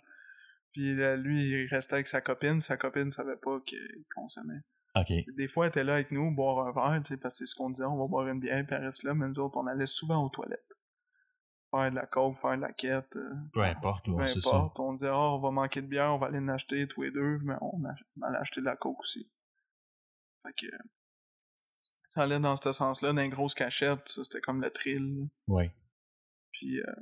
[0.73, 2.59] Puis là, lui, il restait avec sa copine.
[2.61, 4.59] Sa copine savait pas qu'il consommait.
[4.95, 5.11] OK.
[5.37, 7.51] Des fois, elle était là avec nous, boire un verre, tu sais, parce que c'est
[7.51, 9.55] ce qu'on disait, on va boire une bière, puis elle reste là, mais nous autres,
[9.57, 10.65] on allait souvent aux toilettes.
[11.71, 13.15] Faire de la coke, faire de la quête.
[13.15, 14.49] euh, Peu importe, peu ouais, c'est ça.
[14.49, 14.79] importe.
[14.79, 17.11] On disait, oh, on va manquer de bière, on va aller en acheter tous les
[17.11, 19.31] deux, mais on, on allait acheter de la coke aussi.
[20.43, 20.65] Fait que,
[22.09, 25.15] ça allait dans ce sens-là, dans les grosses cachettes, ça, c'était comme le thrill.
[25.15, 25.25] là.
[25.47, 25.71] Ouais.
[26.53, 26.95] Puis euh,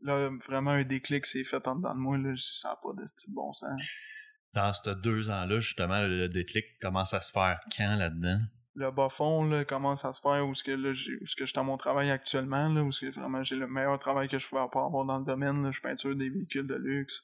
[0.00, 3.06] là, vraiment, un déclic s'est fait en dedans de moi, là, je n'a pas de
[3.06, 3.80] style bon sens.
[4.54, 8.40] Dans ces deux ans-là, justement, le, déclic commence à se faire quand là-dedans?
[8.74, 11.44] le bas fond là, commence à se faire où ce que là où ce que
[11.44, 14.38] j'étais à mon travail actuellement là où ce que vraiment j'ai le meilleur travail que
[14.38, 17.22] je pouvais pas avoir dans le domaine là, je peinture des véhicules de luxe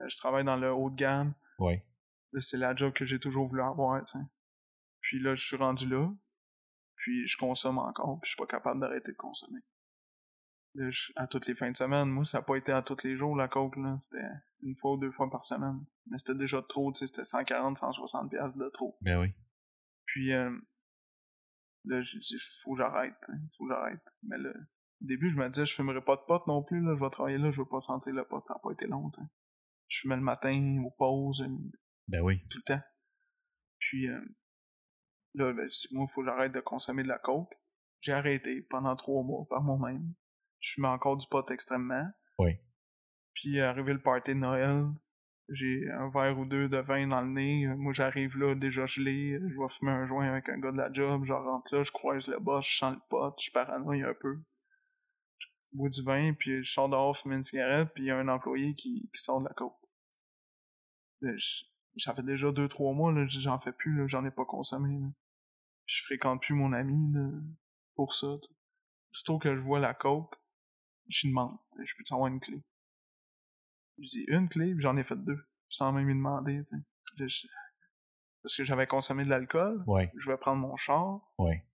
[0.00, 1.34] Euh, je travaille dans le haut de gamme.
[1.60, 4.02] Là, c'est la job que j'ai toujours voulu avoir
[5.02, 6.10] puis là je suis rendu là
[6.98, 9.60] puis je consomme encore puis je suis pas capable d'arrêter de consommer
[10.74, 13.02] Là, je- à toutes les fins de semaine moi ça a pas été à tous
[13.02, 14.22] les jours la coke là c'était
[14.62, 17.78] une fois ou deux fois par semaine mais c'était déjà trop tu sais c'était 140
[17.78, 19.32] 160 pièces de trop Ben oui.
[20.04, 20.50] puis euh,
[21.84, 24.02] là, j'ai dit, faut que j'arrête, faut que j'arrête.
[24.22, 24.50] Mais là,
[25.00, 27.08] au début, je me disais, je fumerai pas de pote non plus, là, je vais
[27.08, 29.26] travailler là, je veux pas sentir le pote, ça a pas été long, tu sais.
[29.86, 31.46] Je fumais le matin, aux pauses,
[32.08, 32.46] Ben oui.
[32.50, 32.82] tout le temps.
[33.78, 34.20] Puis euh,
[35.34, 37.52] là, ben, moi, faut que j'arrête de consommer de la coke.
[38.00, 40.14] J'ai arrêté pendant trois mois par moi-même.
[40.60, 42.06] Je fumais encore du pot extrêmement.
[42.38, 42.58] Oui.
[43.34, 44.86] Puis arrivé le party de Noël,
[45.50, 47.66] j'ai un verre ou deux de vin dans le nez.
[47.76, 49.38] Moi, j'arrive là, déjà gelé.
[49.40, 51.24] Je vais fumer un joint avec un gars de la job.
[51.24, 54.14] Je rentre là, je croise le boss, je sens le pot, je suis paranoïe un
[54.14, 54.36] peu.
[55.38, 58.18] Je bois du vin, puis je sors dehors fumer une cigarette, puis il y a
[58.18, 59.76] un employé qui, qui sort de la coke.
[61.20, 61.32] Là,
[61.98, 64.98] je- J'avais déjà deux, trois mois, là, j'en fais plus, là, j'en ai pas consommé.
[64.98, 65.08] Là.
[65.86, 67.28] Je fréquente plus mon ami là,
[67.94, 68.36] pour ça.
[69.12, 70.34] Aussitôt que je vois la coke,
[71.08, 72.62] je demande, je peux-tu avoir une clé?
[73.98, 75.38] Je dis une clé, puis j'en ai fait deux,
[75.68, 76.62] sans même lui demander.
[77.16, 77.46] Là, je-
[78.42, 80.12] Parce que j'avais consommé de l'alcool, Ouais.
[80.16, 81.20] je vais prendre mon char.
[81.38, 81.64] Ouais.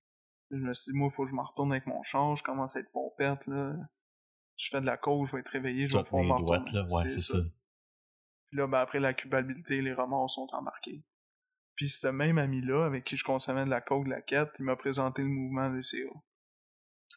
[0.51, 2.43] Je me suis dit, moi, il faut que je me retourne avec mon char, je
[2.43, 3.77] commence à être pompette, là.
[4.57, 6.61] Je fais de la coke, je vais être réveillé, je vais pouvoir les me droites,
[6.69, 6.91] retourner.
[6.91, 7.39] Ouais, c'est ça.
[8.55, 11.03] Puis là, ben, après la culpabilité, les remords sont embarqués.
[11.75, 14.65] Puis ce même ami-là, avec qui je consommais de la coke, de la quête, il
[14.65, 16.07] m'a présenté le mouvement des CA.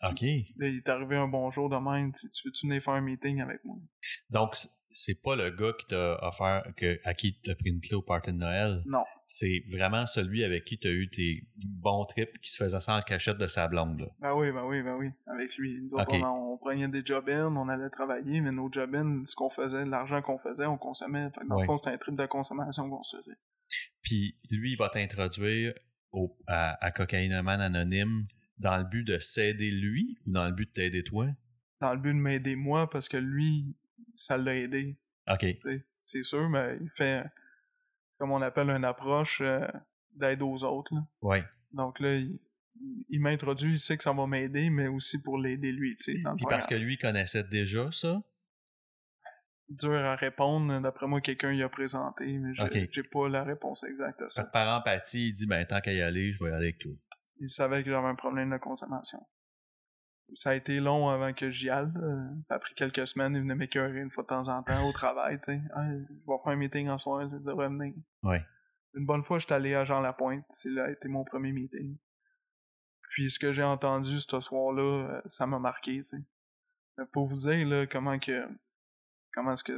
[0.10, 0.22] OK.
[0.22, 3.40] Là, il est arrivé un bonjour de même, tu tu veux-tu venir faire un meeting
[3.40, 3.78] avec moi?
[4.32, 4.56] Donc,
[4.90, 8.02] c'est pas le gars qui t'a offert, que, à qui t'as pris une clé au
[8.02, 8.82] party de Noël.
[8.86, 9.04] Non.
[9.26, 13.02] C'est vraiment celui avec qui t'as eu tes bons trips qui se faisait ça en
[13.02, 14.08] cachette de sa blonde, là.
[14.20, 15.82] Ben oui, ben oui, ben oui, avec lui.
[15.82, 19.50] Nous autres, on, on prenait des job-in, on allait travailler, mais nos job-in, ce qu'on
[19.50, 21.30] faisait, l'argent qu'on faisait, on consommait.
[21.32, 23.38] Fait que dans le fond, c'était un trip de consommation qu'on se faisait.
[24.02, 25.74] Puis lui, il va t'introduire
[26.12, 28.28] au, à, à Cocaïnoman Anonyme
[28.60, 31.28] dans le but de s'aider lui ou dans le but de t'aider toi?
[31.82, 33.76] Dans le but de m'aider moi, parce que lui,
[34.14, 34.98] ça l'a aidé.
[35.30, 35.46] OK.
[36.02, 37.24] C'est sûr, mais il fait,
[38.18, 39.68] comme on appelle, une approche euh,
[40.14, 40.94] d'aide aux autres.
[40.94, 41.02] là.
[41.22, 41.44] Ouais.
[41.74, 42.40] Donc là, il,
[43.10, 46.20] il m'introduit, il sait que ça va m'aider, mais aussi pour l'aider lui, tu sais,
[46.38, 48.22] Puis parce que lui connaissait déjà ça?
[49.70, 52.90] Dur à répondre, d'après moi, quelqu'un y a présenté, mais j'ai Ok.
[52.90, 54.46] j'ai pas la réponse exacte à ça.
[54.46, 56.92] Par empathie, il dit, ben, tant qu'à y aller, je vais y aller avec toi.
[57.42, 59.20] Il savait que j'avais un problème de consommation.
[60.34, 61.92] Ça a été long avant que j'y aille.
[61.96, 62.30] là.
[62.44, 63.36] Ça a pris quelques semaines.
[63.36, 65.40] Il venait m'écœurer une fois de temps en temps au travail.
[65.40, 65.54] tu sais.
[65.54, 67.94] Hey, je vais faire un meeting en soir, je devrais venir.
[68.24, 68.44] Ouais.
[68.94, 70.46] Une bonne fois, j'étais allé à Jean Lapointe.
[70.50, 71.98] C'est là a été mon premier meeting.
[73.12, 75.98] Puis ce que j'ai entendu ce soir-là, euh, ça m'a marqué.
[75.98, 76.18] tu sais.
[76.98, 78.48] Mais Pour vous dire là, comment que
[79.34, 79.78] comment est-ce que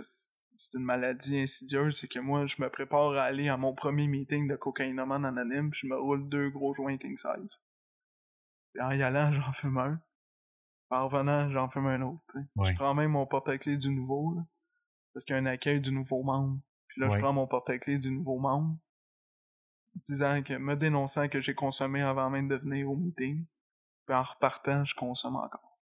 [0.55, 4.07] c'est une maladie insidieuse, c'est que moi, je me prépare à aller à mon premier
[4.07, 7.59] meeting de cocaïnomane anonyme, puis je me roule deux gros joints king size.
[8.73, 10.01] Puis en y allant, j'en fume un.
[10.89, 12.35] En revenant, j'en fume un autre.
[12.55, 12.67] Ouais.
[12.69, 14.41] Je prends même mon porte-clés du nouveau, là,
[15.13, 16.59] parce qu'il y a un accueil du nouveau membre.
[16.87, 17.13] Puis là, Ouais.
[17.15, 18.77] je prends mon porte-clés du nouveau membre,
[19.95, 23.45] disant que, me dénonçant que j'ai consommé avant même de venir au meeting.
[24.07, 25.79] Puis en repartant, je consomme encore.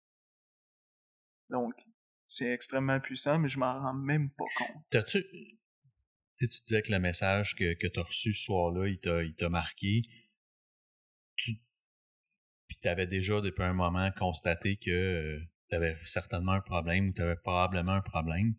[1.49, 1.73] Donc,
[2.25, 4.83] c'est extrêmement puissant, mais je m'en rends même pas compte.
[4.89, 5.23] T'as-tu.
[5.23, 8.99] Tu sais, tu disais que le message que, que tu as reçu ce soir-là, il
[8.99, 10.01] t'a, il t'a marqué.
[11.37, 11.53] Tu.
[12.67, 15.39] Puis t'avais déjà depuis un moment constaté que
[15.69, 18.55] tu avais certainement un problème ou tu avais probablement un problème.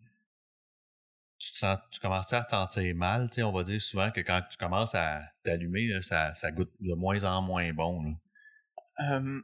[1.37, 3.29] Tu, te sens, tu commençais à te sentir mal.
[3.29, 6.51] Tu sais, on va dire souvent que quand tu commences à t'allumer, là, ça, ça
[6.51, 8.03] goûte de moins en moins bon.
[8.03, 9.15] Là.
[9.17, 9.41] Euh,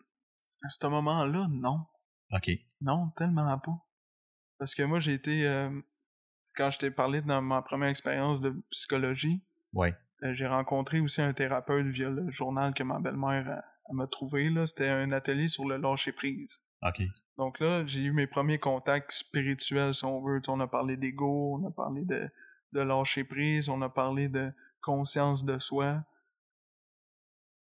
[0.64, 1.86] à ce moment-là, non.
[2.32, 2.50] OK.
[2.82, 3.78] Non, tellement pas.
[4.58, 5.48] Parce que moi, j'ai été...
[5.48, 5.70] euh,
[6.56, 9.42] quand je t'ai parlé dans ma première expérience de psychologie,
[9.74, 9.96] Ouais.
[10.24, 14.08] euh, j'ai rencontré aussi un thérapeute via le journal que ma belle-mère euh, elle m'a
[14.08, 14.50] trouvé.
[14.50, 14.68] là.
[14.68, 16.62] C'était un atelier sur le lâcher-prise.
[16.84, 17.02] OK.
[17.38, 20.42] Donc là, j'ai eu mes premiers contacts spirituels, si on veut.
[20.42, 22.30] Tu sais, on a parlé d'ego, on a parlé de,
[22.74, 26.04] de lâcher prise, on a parlé de conscience de soi.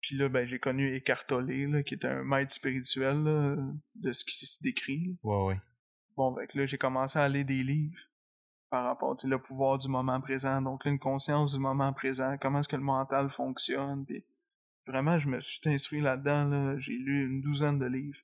[0.00, 3.56] Puis là, ben, j'ai connu Écartolé, là, qui était un maître spirituel là,
[3.96, 5.04] de ce qui se décrit.
[5.04, 5.12] là.
[5.22, 5.60] Ouais, ouais.
[6.16, 7.98] Bon, ben, là, j'ai commencé à lire des livres
[8.70, 10.62] par rapport, tu sais, le pouvoir du moment présent.
[10.62, 14.04] Donc, là, une conscience du moment présent, comment est-ce que le mental fonctionne.
[14.04, 14.24] Puis
[14.88, 16.44] vraiment, je me suis instruit là-dedans.
[16.48, 16.78] Là.
[16.78, 18.18] J'ai lu une douzaine de livres.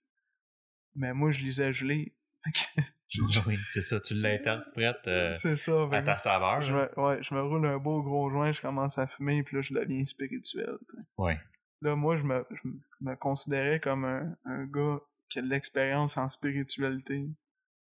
[0.97, 2.15] Mais moi, je lisais gelé.
[3.47, 5.89] oui, c'est ça, tu l'interprètes euh, c'est ça.
[5.93, 6.63] à ta saveur.
[6.63, 6.91] je là.
[6.97, 9.63] me, ouais, je me roule un beau gros joint, je commence à fumer, puis là,
[9.63, 10.79] je deviens spirituel.
[11.17, 11.39] Ouais.
[11.81, 12.69] Là, moi, je me, je
[13.03, 14.99] me- considérais comme un, un gars
[15.29, 17.29] qui a de l'expérience en spiritualité.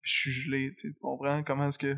[0.02, 1.44] Puis je suis gelé, tu comprends?
[1.44, 1.96] Comment est-ce que...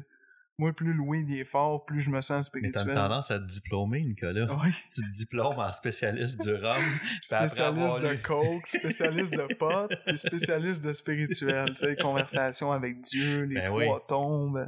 [0.59, 2.95] Moi, plus le weed il est fort, plus je me sens Mais t'as spirituel.
[2.95, 4.45] tendance à te diplômer, Nicolas.
[4.63, 6.83] Oui, Tu te diplômes en spécialiste du rhum.
[7.23, 11.69] spécialiste de lu- coke, spécialiste de pot, puis spécialiste de spirituel.
[11.73, 14.01] Tu sais, conversation avec Dieu, les Ben trois oui.
[14.07, 14.67] tombes.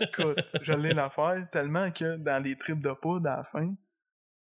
[0.00, 3.72] Écoute, je l'ai l'affaire tellement que dans les tripes de poudre à la fin,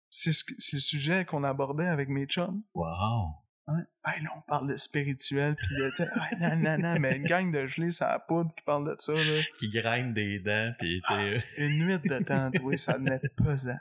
[0.09, 2.63] c'est ce que- c'est le sujet qu'on abordait avec mes chums.
[2.73, 3.35] Wow.
[3.67, 3.85] Hein?
[4.03, 7.15] Ben là, on parle de spirituel, puis de, tu sais, ah, nan, nan, nan, mais
[7.15, 9.41] une gang de gelés, ça la poudre qui parle de ça, là.
[9.57, 13.77] Qui graine des dents, puis t'es- Une nuit de temps, oui, ça devenait pesant.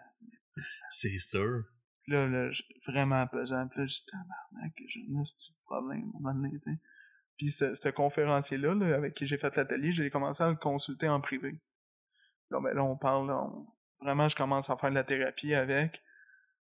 [0.92, 1.64] c'est sûr.
[2.06, 2.50] Là, là,
[2.86, 3.66] vraiment pesant.
[3.68, 6.78] Puis là, j'ai tabarnak, j'ai un petit problème, à un moment donné, tu sais.
[7.36, 11.08] Puis ce, ce conférencier-là, là, avec qui j'ai fait l'atelier, j'ai commencé à le consulter
[11.08, 11.60] en privé.
[12.50, 13.66] Là, ben là, on parle, là, on-
[14.00, 16.02] vraiment, je commence à faire de la thérapie avec.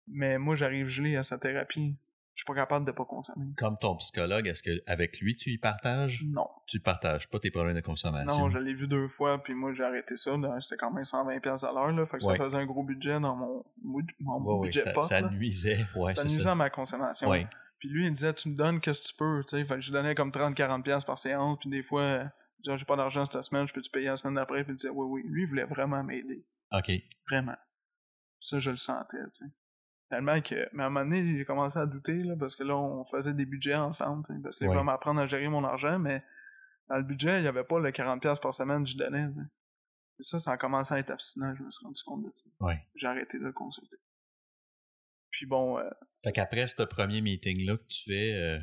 [0.07, 1.97] Mais moi, j'arrive gelé à sa thérapie.
[2.35, 3.47] Je suis pas capable de pas consommer.
[3.57, 6.25] Comme ton psychologue, est-ce que avec lui tu y partages?
[6.27, 6.49] Non.
[6.67, 8.39] Tu partages pas tes problèmes de consommation?
[8.41, 10.33] Non, je l'ai vu deux fois, puis moi, j'ai arrêté ça.
[10.61, 12.05] C'était quand même 120$ piastres à l'heure, là.
[12.07, 12.37] Fait que Ouais.
[12.37, 13.99] ça faisait un gros budget dans mon, mon
[14.45, 15.31] Ouais, ouais, budget ça, pot, ça là.
[15.31, 15.87] nuisait.
[15.95, 16.53] Ouais, ça nuisait ça.
[16.53, 17.31] à ma consommation.
[17.79, 19.65] Puis lui, il me disait, tu me donnes qu'est-ce que tu peux, tu sais.
[19.65, 22.25] Fait que je donnais comme 30-40$ piastres par séance, puis des fois,
[22.65, 24.77] genre, j'ai pas d'argent cette semaine, je peux te payer la semaine d'après, puis il
[24.77, 25.23] disait, oui, oui.
[25.31, 26.45] Lui, il voulait vraiment m'aider.
[26.73, 26.91] OK.
[27.31, 27.57] Vraiment.
[28.41, 29.53] Ça, je le sentais, tu sais.
[30.15, 32.77] Tellement que, mais à un moment donné, j'ai commencé à douter, là, parce que là,
[32.77, 34.73] on faisait des budgets ensemble, parce qu'il Ouais.
[34.75, 36.23] voulait m'apprendre à gérer mon argent, mais
[36.89, 39.27] dans le budget, il y avait pas le 40$ piastres par semaine que je donnais.
[40.21, 42.45] Et ça, ça a commencé à être abstinent, je me suis rendu compte de ça.
[42.61, 42.79] Ouais.
[42.95, 43.97] J'ai arrêté de le consulter.
[45.31, 45.91] Puis bon, euh,
[46.23, 48.61] Fait qu'après ce premier meeting-là que tu fais, euh,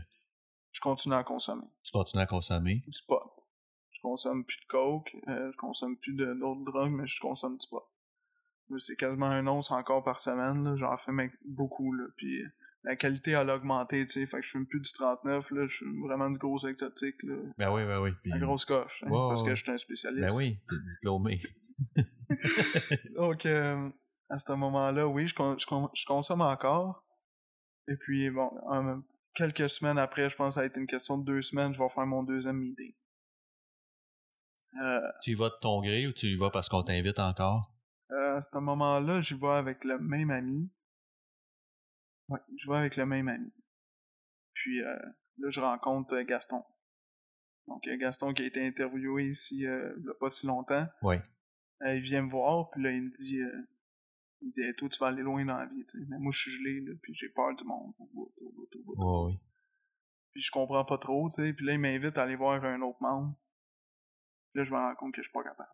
[0.71, 1.67] je continue à consommer.
[1.83, 2.75] tu continues à consommer?
[2.87, 3.21] du pot.
[3.91, 7.67] Je consomme plus de coke, euh, je consomme plus d'autres drogues, mais je consomme du
[7.69, 7.83] pot.
[8.77, 10.75] C'est quasiment un once encore par semaine, là.
[10.77, 12.05] J'en fume beaucoup, là.
[12.17, 12.47] Puis euh,
[12.83, 14.25] la qualité, elle a augmenté, tu sais.
[14.25, 15.67] Fait que je fume plus du 39, là.
[15.67, 17.35] Je fume vraiment du gros exotique, là.
[17.57, 18.11] Ben oui, ben oui.
[18.21, 20.27] Puis- La grosse coche, hein, parce que je suis un spécialiste.
[20.29, 21.41] Ben oui, t'es diplômé.
[23.15, 23.89] Donc, euh,
[24.29, 27.03] à ce moment-là, oui, je, con- je, con- je consomme encore.
[27.87, 28.49] Et puis, bon,
[29.33, 31.79] quelques semaines après, je pense que ça a été une question de deux semaines, je
[31.79, 32.93] vais faire mon deuxième meeting.
[34.81, 37.70] Euh, Tu y vas de ton gré ou tu y vas parce qu'on t'invite encore?
[38.11, 40.69] Euh, à ce moment-là, j'y vais avec le même ami.
[42.29, 43.51] Ouais, je vais avec le même ami.
[44.53, 44.99] Puis euh,
[45.37, 46.63] là, je rencontre euh, Gaston.
[47.67, 50.87] Donc euh, Gaston qui a été interviewé ici euh, il y a pas si longtemps.
[51.01, 51.17] Oui.
[51.83, 53.67] Euh, il vient me voir, puis là, il me dit euh,
[54.41, 56.05] il me dit Hey, toi, tu vas aller loin dans la vie, tu sais.
[56.09, 57.93] Mais moi, je suis gelé, là, puis j'ai peur du monde.
[57.99, 58.27] Oui,
[58.97, 59.39] oui.
[60.31, 61.53] Puis je comprends pas trop, tu sais.
[61.53, 63.35] Puis là, il m'invite à aller voir un autre membre.
[64.51, 65.69] Puis là, je me rends compte que je suis pas capable.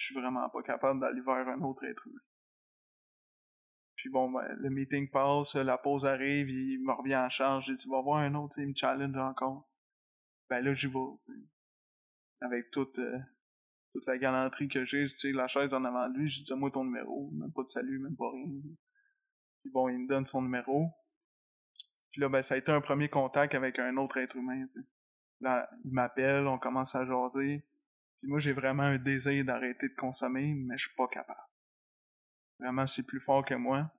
[0.00, 2.22] Je suis vraiment pas capable d'aller vers un autre être humain.
[3.96, 7.66] Puis bon, ben, le meeting passe, la pause arrive, il me revient en charge.
[7.66, 9.70] J'ai dit, vas voir un autre, il me challenge encore.
[10.48, 10.98] Ben là, j'y vais.
[12.40, 13.18] Avec toute, euh,
[13.92, 16.54] toute la galanterie que j'ai, tu sais, la chaise en avant de lui, j'ai dit,
[16.54, 17.30] moi ton numéro.
[17.32, 18.58] Même pas de salut, même pas rien.
[19.60, 20.88] Puis bon, il me donne son numéro.
[22.10, 24.80] Puis là, ben, ça a été un premier contact avec un autre être humain, tu
[24.80, 24.86] sais.
[25.40, 27.66] Là, il m'appelle, on commence à jaser.
[28.20, 31.40] Puis moi, j'ai vraiment un désir d'arrêter de consommer, mais je suis pas capable.
[32.58, 33.90] Vraiment, c'est plus fort que moi.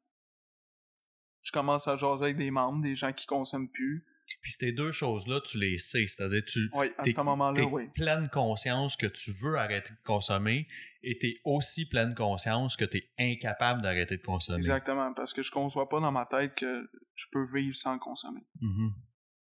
[1.42, 4.06] Je commence à jaser avec des membres, des gens qui consomment plus.
[4.44, 6.06] Puis ces deux choses-là, tu les sais.
[6.08, 7.90] C'est-à-dire, tu Oui, à t'es- ce moment-là, t'es oui.
[7.96, 10.68] pleine conscience que tu veux arrêter de consommer
[11.02, 14.60] et t'es aussi pleine conscience que t'es incapable d'arrêter de consommer.
[14.60, 18.46] Exactement, parce que je conçois pas dans ma tête que je peux vivre sans consommer.
[18.62, 18.94] Mhm.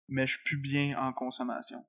[0.09, 1.85] Mais je suis plus bien en consommation.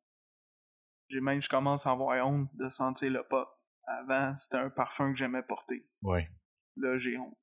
[1.15, 3.47] J'ai même, je commence à avoir honte de sentir le pot.
[3.87, 5.87] Avant, c'était un parfum que j'aimais porter.
[6.03, 6.29] Ouais.
[6.77, 7.39] Là, j'ai honte.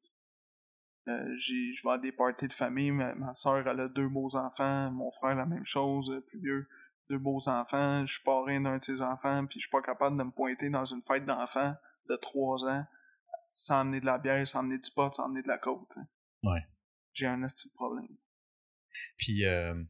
[1.07, 2.91] Euh, j'ai, je vais à des parties de famille.
[2.91, 4.91] Ma, ma soeur, elle a deux beaux enfants.
[4.91, 6.67] Mon frère, la même chose, euh, plus vieux.
[7.09, 8.05] Deux beaux enfants.
[8.05, 10.69] Je suis parrain d'un de ses enfants, puis je suis pas capable de me pointer
[10.69, 11.73] dans une fête d'enfants
[12.09, 12.85] de trois ans
[13.53, 15.87] sans amener de la bière, sans amener du pot, sans amener de la côte.
[15.95, 16.07] hein.
[16.43, 16.67] Ouais.
[17.13, 18.17] J'ai un esti de problème.
[19.17, 19.81] Puis, euh,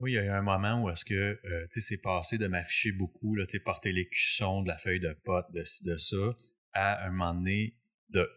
[0.00, 2.38] oui, il y a eu un moment où est-ce que, euh, tu sais, c'est passé
[2.38, 5.84] de m'afficher beaucoup, là, tu sais, porter l'écusson, de la feuille de pote, de ci,
[5.84, 6.34] de ça,
[6.72, 7.76] à un moment donné,
[8.10, 8.28] de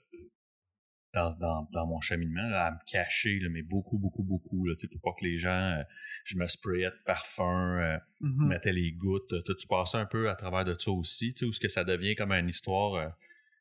[1.13, 4.75] dans, dans, dans mon cheminement, là, à me cacher, là, mais beaucoup, beaucoup, beaucoup, là,
[4.91, 5.49] pour pas que les gens,
[5.79, 5.83] euh,
[6.23, 8.47] je me sprayais de parfum, euh, Mhm.
[8.47, 9.33] mettais les gouttes.
[9.59, 11.83] Tu passais un peu à travers de ça aussi, tu sais, où ce que ça
[11.83, 13.09] devient comme une histoire, euh,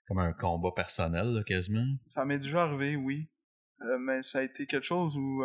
[0.06, 1.86] comme un combat personnel, là, quasiment.
[2.04, 3.28] Ça m'est déjà arrivé, oui.
[4.00, 5.42] Mais ça a été quelque chose où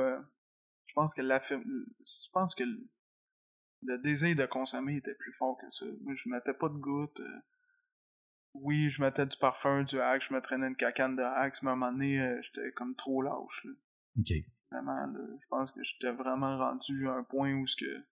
[0.93, 1.63] je pense que l'affirm-
[1.99, 2.63] je pense que
[3.81, 5.85] le, désir de consommer était plus fort que ça.
[6.01, 7.19] Moi, je mettais pas de gouttes.
[7.19, 7.39] euh,
[8.53, 11.71] oui, je mettais du parfum, du Axe, je me traînais une cacane de Axe, mais
[11.71, 13.65] à un moment donné, euh, j'étais comme trop lâche.
[13.65, 13.71] Là.
[14.19, 14.33] OK.
[14.71, 18.05] Vraiment, là, je pense que j'étais vraiment rendu à un point où ce que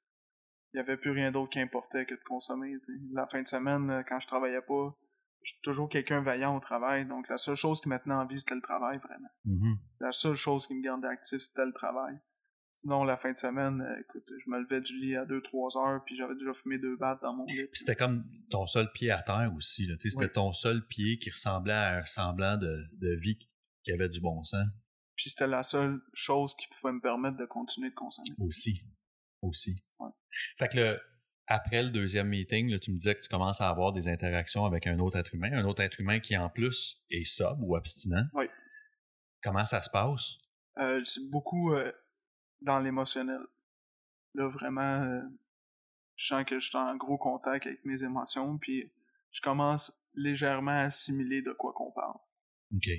[0.74, 2.74] il y avait plus rien d'autre qui importait que de consommer.
[3.12, 4.98] La fin de semaine, euh, quand je travaillais pas,
[5.44, 7.06] j'étais toujours quelqu'un vaillant au travail.
[7.06, 9.30] Donc la seule chose qui me tenait en vie, c'était le travail, vraiment.
[9.46, 9.78] Mhm.
[10.00, 12.20] La seule chose qui me gardait actif, c'était le travail.
[12.74, 16.04] Sinon, la fin de semaine, euh, écoute, je me levais du lit à 2-3 heures,
[16.06, 17.56] puis j'avais déjà fumé deux battes dans mon lit.
[17.66, 20.34] Puis c'était comme ton seul pied à terre aussi, là, tu sais, c'était Oui.
[20.34, 23.38] ton seul pied qui ressemblait à un semblant de, de vie
[23.84, 24.66] qui avait du bon sens
[25.16, 28.30] Puis c'était la seule chose qui pouvait me permettre de continuer de consommer.
[28.40, 28.82] aussi.
[29.42, 29.76] Aussi.
[30.00, 30.10] Ouais.
[30.58, 31.00] Fait que le,
[31.48, 34.64] après le deuxième meeting, là, tu me disais que tu commences à avoir des interactions
[34.66, 37.76] avec un autre être humain, un autre être humain qui en plus est sobre ou
[37.76, 38.26] abstinent.
[38.34, 38.46] Oui.
[39.44, 40.36] Comment ça se passe?
[40.78, 41.92] Euh, c'est beaucoup euh,
[42.62, 43.42] dans l'émotionnel.
[44.34, 45.22] Là, vraiment, euh,
[46.16, 48.92] je sens que je suis en gros contact avec mes émotions, puis
[49.32, 52.18] je commence légèrement à assimiler de quoi qu'on parle.
[52.76, 52.90] OK.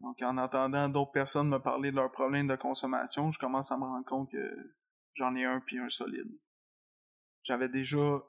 [0.00, 3.76] Donc, en entendant d'autres personnes me parler de leurs problèmes de consommation, je commence à
[3.76, 4.74] me rendre compte que
[5.14, 6.30] j'en ai un puis un solide.
[7.42, 8.22] J'avais déjà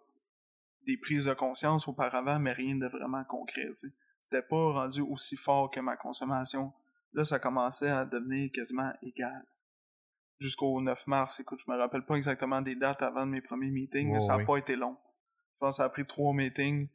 [0.85, 3.69] des prises de conscience auparavant, mais rien de vraiment concret.
[4.19, 6.73] C'était pas rendu aussi fort que ma consommation.
[7.13, 9.45] Là, ça commençait à devenir quasiment égal.
[10.39, 13.71] Jusqu'au 9 mars, écoute, je me rappelle pas exactement des dates avant de mes premiers
[13.71, 14.45] meetings, mais ça a ouais.
[14.45, 14.95] pas été long.
[15.53, 16.87] Je pense que ça a pris trois meetings.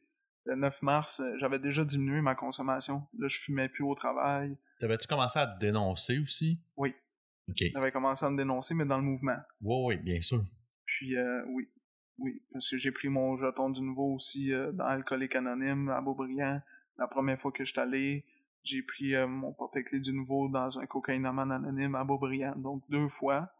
[0.46, 3.02] Le 9 mars, euh, j'avais déjà diminué ma consommation.
[3.18, 4.56] Là, je fumais plus au travail.
[4.80, 6.58] T'avais-tu commencé à te dénoncer aussi?
[6.76, 6.94] Oui.
[7.48, 7.62] OK.
[7.72, 9.36] J'avais commencé à me dénoncer, mais dans le mouvement.
[9.60, 10.42] Oui, oui, bien sûr.
[10.86, 11.68] Puis, euh, oui.
[12.18, 16.00] Oui, parce que j'ai pris mon jeton du nouveau aussi euh, dans Alcoolique Anonyme à
[16.00, 16.60] Beaubriand.
[16.96, 18.24] La première fois que je suis allé,
[18.64, 22.56] j'ai pris euh, mon porte-clés du nouveau dans un cocaïnomane anonyme à Beaubriand.
[22.56, 23.50] Donc, deux fois,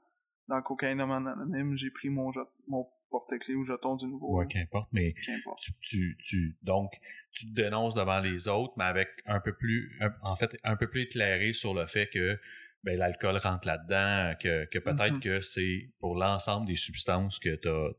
[0.48, 2.32] dans cocaïnomane anonyme, j'ai pris mon,
[2.68, 4.38] mon porte-clés ou jeton du nouveau.
[4.38, 5.58] Ouais, qu'importe, mais Qu'importe.
[5.60, 6.90] tu, tu, tu, donc,
[7.32, 10.76] tu te dénonces devant les autres, mais avec un peu plus, un- en fait, un
[10.76, 12.38] peu plus éclairé sur le fait que
[12.82, 15.20] ben, l'alcool rentre là-dedans, que, que peut-être Mhm.
[15.20, 17.90] que c'est pour l'ensemble des substances que tu as,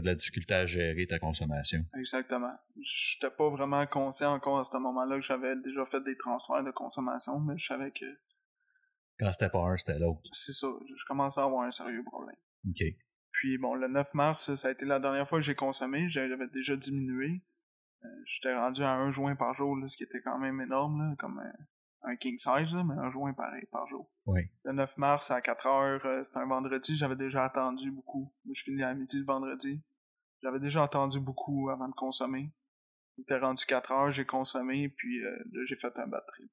[0.00, 1.84] de la difficulté à gérer ta consommation.
[1.98, 2.52] Exactement.
[2.80, 6.70] J'étais pas vraiment conscient encore à ce moment-là que j'avais déjà fait des transferts de
[6.70, 8.06] consommation, mais je savais que
[9.18, 10.20] Quand c'était pas un, c'était l'autre.
[10.32, 10.68] c'est ça.
[10.96, 12.36] Je commençais à avoir un sérieux problème.
[12.68, 12.82] OK.
[13.32, 16.08] Puis bon, le 9 mars, ça a été la dernière fois que j'ai consommé.
[16.08, 17.42] J'avais déjà diminué.
[18.04, 21.10] Euh, J'étais rendu à un joint par jour, là, ce qui était quand même énorme,
[21.10, 21.52] là, comme un,
[22.08, 24.10] un king size, là, mais un joint pareil par jour.
[24.26, 24.42] Oui.
[24.64, 28.32] Le 9 mars à 4 heures, euh, c'était un vendredi, j'avais déjà attendu beaucoup.
[28.44, 29.82] Moi, je finis à midi le vendredi.
[30.42, 32.52] J'avais déjà attendu beaucoup avant de consommer.
[33.18, 36.48] Il était rendu 4 heures, j'ai consommé, puis euh, là, j'ai fait un batterie.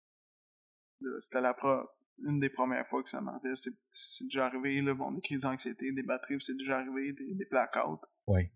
[1.20, 1.88] C'était la pro-
[2.24, 3.56] une des premières fois que ça m'arrivait.
[3.56, 7.34] C'est c'est déjà arrivé, là, bon, des crises d'anxiété, des batteries, c'est déjà arrivé, des,
[7.36, 8.00] des blackouts.
[8.28, 8.50] Oui.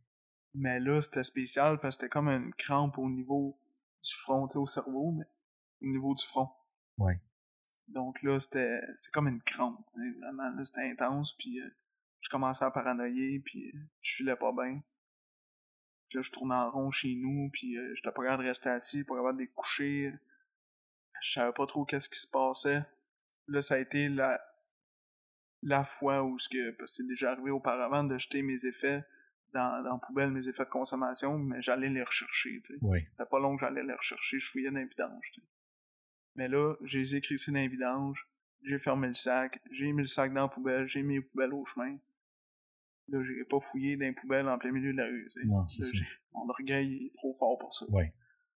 [0.54, 3.60] Mais là, c'était spécial parce que c'était comme une crampe au niveau
[4.04, 5.26] du front, tu sais, au cerveau, mais
[5.82, 6.50] au niveau du front.
[6.98, 7.20] Ouais.
[7.88, 9.86] Donc là, c'était c'était comme une crampe.
[9.96, 11.70] sais, Vraiment, là, c'était intense, puis euh,
[12.22, 14.82] je commençais à paranoïer, puis euh, je filais pas bien.
[16.10, 18.70] Puis là, je tournais en rond chez nous, puis euh, j'étais pas capable de rester
[18.70, 20.14] assis, pas capable de découcher.
[21.22, 22.86] Je savais pas trop qu'est-ce qui se passait.
[23.48, 24.40] Là, ça a été la
[25.64, 29.04] la fois où ce que parce que c'est déjà arrivé auparavant de jeter mes effets
[29.54, 32.80] dans, dans la poubelle, mes effets de consommation, mais j'allais les rechercher, tu sais.
[32.82, 33.00] Oui.
[33.12, 35.32] C'était pas long que j'allais les rechercher, je fouillais dans les vidanges.
[35.34, 35.48] tu sais.
[36.38, 38.28] Mais là, j'ai les écrissés dans les vidanges,
[38.64, 41.54] j'ai fermé le sac, j'ai mis le sac dans la poubelle, j'ai mis les poubelles
[41.54, 41.98] au chemin.
[43.10, 45.28] Là, j'ai pas fouillé dans les poubelles en plein milieu de la rue.
[45.46, 45.98] Non, c'est ça.
[46.34, 47.86] Mon orgueil est trop fort pour ça.
[47.90, 48.04] Oui.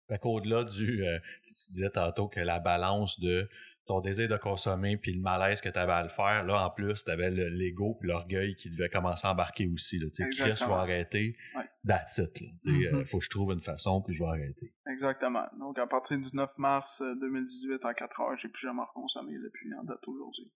[0.08, 1.04] Fait qu'au-delà du.
[1.04, 3.48] euh, tu disais tantôt que la balance de
[3.86, 6.70] ton désir de consommer puis le malaise que tu avais à le faire, là, en
[6.70, 9.98] plus, tu avais l'ego puis l'orgueil qui devait commencer à embarquer aussi.
[9.98, 11.36] Là, tu sais, je vais arrêter.
[11.56, 11.64] Ouais.
[11.86, 12.40] That's it.
[12.40, 12.94] Là, tu sais, Mhm.
[13.00, 14.74] euh, faut que je trouve une façon puis je vais arrêter.
[14.86, 15.46] Exactement.
[15.58, 19.32] Donc, à partir du 9 mars euh, 2018 à 4 heures, j'ai plus jamais reconsommé
[19.38, 20.52] depuis en date aujourd'hui.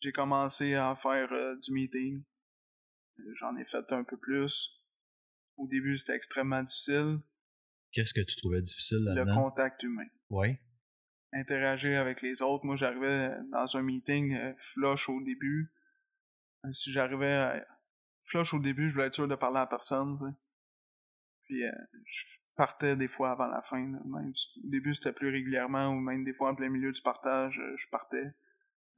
[0.00, 2.22] J'ai commencé à faire euh, du meeting.
[3.20, 4.70] Euh, J'en ai fait un peu plus.
[5.56, 7.18] Au début, c'était extrêmement difficile.
[7.92, 9.34] Qu'est-ce que tu trouvais difficile Le là-dedans?
[9.50, 10.06] contact humain.
[10.30, 10.56] Oui.
[11.32, 12.64] Interagir avec les autres.
[12.66, 15.72] Moi, j'arrivais dans un meeting euh, flush au début.
[16.66, 17.66] Euh, Si j'arrivais à...
[18.24, 20.16] flush au début, je voulais être sûr de parler à personne.
[20.18, 20.32] tu sais.
[21.44, 21.72] Puis euh,
[22.06, 22.22] je
[22.56, 23.80] partais des fois avant la fin.
[23.80, 24.32] Même,
[24.64, 27.76] au début, c'était plus régulièrement, ou même des fois en plein milieu du partage, euh,
[27.76, 28.34] je partais.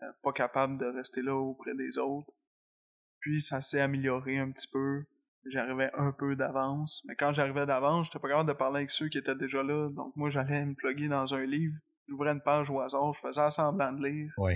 [0.03, 2.33] Euh, pas capable de rester là auprès des autres.
[3.21, 5.05] Puis ça s'est amélioré un petit peu.
[5.47, 7.03] J'arrivais un peu d'avance.
[7.07, 9.89] Mais quand j'arrivais d'avance, j'étais pas capable de parler avec ceux qui étaient déjà là.
[9.91, 11.77] Donc moi, j'allais me plugger dans un livre.
[12.09, 14.33] J'ouvrais une page au hasard, je faisais semblant de lire.
[14.37, 14.55] Oui.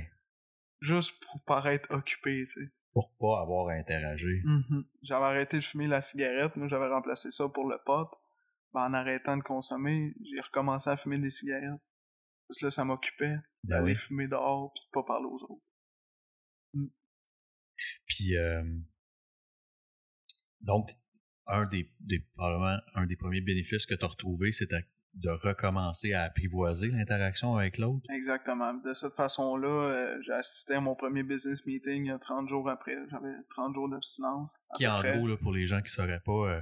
[0.80, 2.72] Juste pour paraître occupé, tu sais.
[2.98, 4.42] Pour pas avoir à interagir.
[4.44, 4.84] Mm-hmm.
[5.02, 8.08] J'avais arrêté de fumer la cigarette, moi j'avais remplacé ça pour le pot.
[8.74, 11.80] Ben, en arrêtant de consommer, j'ai recommencé à fumer des cigarettes.
[12.48, 13.96] Parce que là, ça m'occupait Ben d'aller oui.
[13.96, 15.62] fumer dehors puis de pas parler aux autres.
[18.06, 18.64] Puis, euh,
[20.60, 20.90] donc,
[21.46, 24.82] un des, des, probablement, un des premiers bénéfices que tu as retrouvé, c'était
[25.14, 28.04] de recommencer à apprivoiser l'interaction avec l'autre?
[28.10, 28.74] Exactement.
[28.74, 32.96] De cette façon-là, euh, j'ai assisté à mon premier business meeting euh, 30 jours après.
[33.10, 34.60] J'avais 30 jours d'abstinence.
[34.76, 35.18] Qui, en près.
[35.18, 36.60] gros, là, pour les gens qui ne sauraient pas, euh,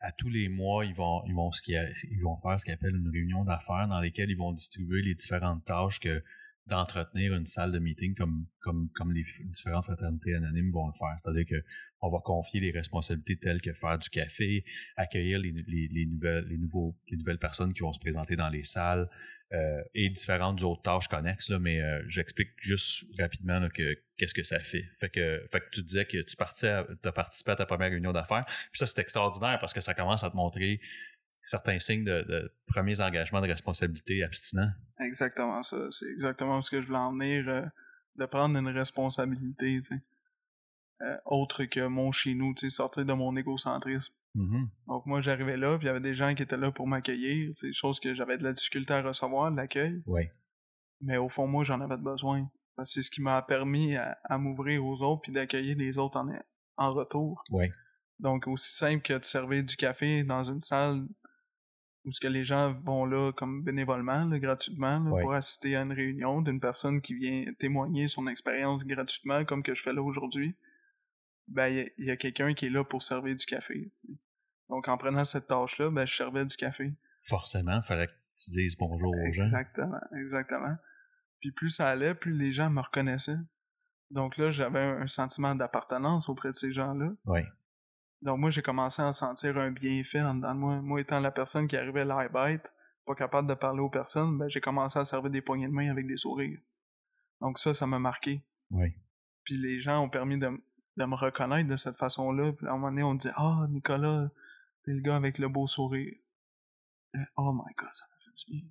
[0.00, 2.96] à tous les mois, ils vont, ils vont, ce ils vont faire ce qu'ils appellent
[2.96, 6.22] une réunion d'affaires dans lesquelles ils vont distribuer les différentes tâches que
[6.68, 11.14] d'entretenir une salle de meeting comme, comme, comme les différentes fraternités anonymes vont le faire.
[11.16, 11.64] C'est-à-dire que
[12.00, 14.64] on va confier les responsabilités telles que faire du café,
[14.96, 18.48] accueillir les, les, les nouvelles, les, nouveaux, les nouvelles personnes qui vont se présenter dans
[18.48, 19.08] les salles
[19.52, 21.48] euh, et différentes autres tâches connexes.
[21.48, 24.84] Là, mais euh, j'explique juste rapidement que qu'est-ce que ça fait.
[25.00, 28.12] Fait que, fait que tu disais que tu partais, as participé à ta première réunion
[28.12, 28.44] d'affaires.
[28.46, 30.80] Puis ça, c'est extraordinaire parce que ça commence à te montrer
[31.48, 34.70] certains signes de, de premiers engagements de responsabilité abstinents.
[35.00, 35.88] Exactement ça.
[35.90, 37.48] C'est exactement ce que je voulais en venir.
[37.48, 37.62] euh,
[38.18, 39.80] de prendre une responsabilité.
[41.00, 44.12] Euh, autre que mon chez nous, sortir de mon égocentrisme.
[44.34, 44.68] Mhm.
[44.88, 47.54] Donc moi, j'arrivais là, puis il y avait des gens qui étaient là pour m'accueillir,
[47.72, 50.02] chose que j'avais de la difficulté à recevoir, de l'accueil.
[50.06, 50.22] Oui.
[51.00, 52.50] Mais au fond, moi, j'en avais besoin.
[52.74, 55.96] Parce que c'est ce qui m'a permis à, à m'ouvrir aux autres puis d'accueillir les
[55.98, 56.28] autres en,
[56.76, 57.42] en retour.
[57.50, 57.66] Oui.
[58.18, 61.06] Donc, aussi simple que de servir du café dans une salle
[62.08, 65.82] où ce que les gens vont là comme bénévolement, là, gratuitement, là, pour assister à
[65.82, 70.02] une réunion d'une personne qui vient témoigner son expérience gratuitement, comme que je fais là
[70.02, 70.56] aujourd'hui.
[71.48, 73.92] Ben, il y a- quelqu'un qui est là pour servir du café.
[74.70, 76.92] Donc, en prenant cette tâche-là, ben, je servais du café.
[77.26, 79.42] Forcément, il fallait que tu dises bonjour aux gens.
[79.42, 80.76] Exactement, exactement.
[81.40, 83.38] Puis plus ça allait, plus les gens me reconnaissaient.
[84.10, 87.10] Donc là, j'avais un sentiment d'appartenance auprès de ces gens-là.
[87.26, 87.40] Oui.
[88.22, 90.82] Donc moi, j'ai commencé à sentir un bienfait en dedans de moi.
[90.82, 92.62] Moi étant la personne qui arrivait live bite,
[93.06, 95.90] pas capable de parler aux personnes, ben j'ai commencé à servir des poignées de main
[95.90, 96.58] avec des sourires.
[97.40, 98.42] Donc ça, ça m'a marqué.
[98.70, 98.92] Oui.
[99.44, 100.50] Puis les gens ont permis de,
[100.96, 102.52] de me reconnaître de cette façon-là.
[102.52, 104.30] Puis à un moment donné, on dit Ah, Nicolas,
[104.84, 106.14] t'es le gars avec le beau sourire.
[107.14, 108.68] Euh, Oh my god, ça m'a fait du bien.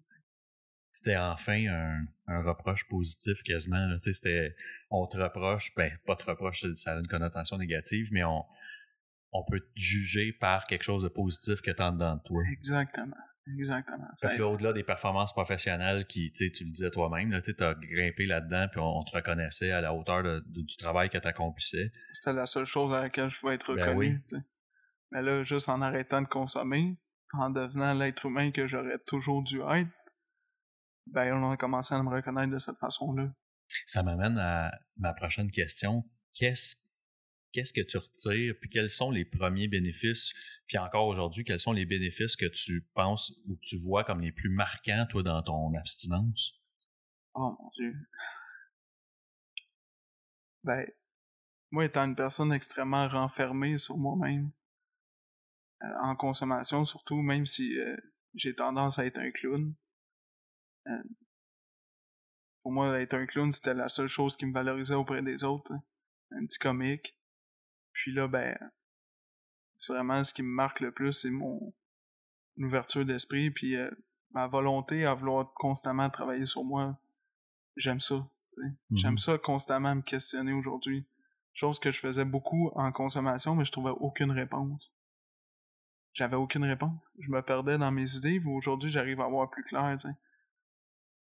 [0.91, 3.97] C'était enfin un, un reproche positif quasiment.
[4.01, 4.55] c'était
[4.89, 8.43] on te reproche, ben pas te reproche, ça a une connotation négative, mais on,
[9.39, 12.41] on peut te juger par quelque chose de positif que tu as dedans de toi.
[12.51, 13.15] Exactement.
[13.59, 14.07] Exactement.
[14.19, 18.81] Fait au-delà des performances professionnelles qui, tu le disais toi-même, tu as grimpé là-dedans, puis
[18.81, 21.91] on, on te reconnaissait à la hauteur de- de- du travail que tu accomplissais.
[22.11, 23.97] C'était la seule chose à laquelle je pouvais être Ben reconnu.
[24.15, 24.21] oui.
[24.27, 24.41] tu sais.
[25.11, 26.97] Mais là, juste en arrêtant de consommer,
[27.31, 29.89] en devenant l'être humain que j'aurais toujours dû être,
[31.05, 33.29] ben on a commencé à me reconnaître de cette façon-là.
[33.85, 36.03] Ça m'amène à ma prochaine question.
[36.33, 36.75] Qu'est-ce
[37.51, 40.33] qu'est-ce que tu retires, puis quels sont les premiers bénéfices,
[40.67, 44.21] puis encore aujourd'hui, quels sont les bénéfices que tu penses ou que tu vois comme
[44.21, 46.53] les plus marquants, toi, dans ton abstinence?
[47.33, 47.93] Oh mon dieu.
[50.63, 50.85] Ben,
[51.71, 54.51] moi étant une personne extrêmement renfermée sur moi-même,
[55.83, 57.95] euh, en consommation surtout, même si euh,
[58.33, 59.73] j'ai tendance à être un clown,
[60.87, 61.03] euh,
[62.63, 65.71] pour moi, être un clown, c'était la seule chose qui me valorisait auprès des autres.
[65.71, 65.81] hein.
[66.31, 67.16] Un petit comique.
[68.03, 68.57] Puis là, ben,
[69.75, 71.73] c'est vraiment ce qui me marque le plus, c'est mon
[72.57, 73.89] ouverture d'esprit, puis euh,
[74.31, 76.99] ma volonté à vouloir constamment travailler sur moi.
[77.75, 78.15] J'aime ça.
[78.55, 78.61] sais.
[78.97, 81.05] J'aime ça constamment me questionner aujourd'hui.
[81.53, 84.93] Chose que je faisais beaucoup en consommation, mais je trouvais aucune réponse.
[86.13, 86.99] J'avais aucune réponse.
[87.19, 89.97] Je me perdais dans mes idées, puis aujourd'hui, j'arrive à voir plus clair.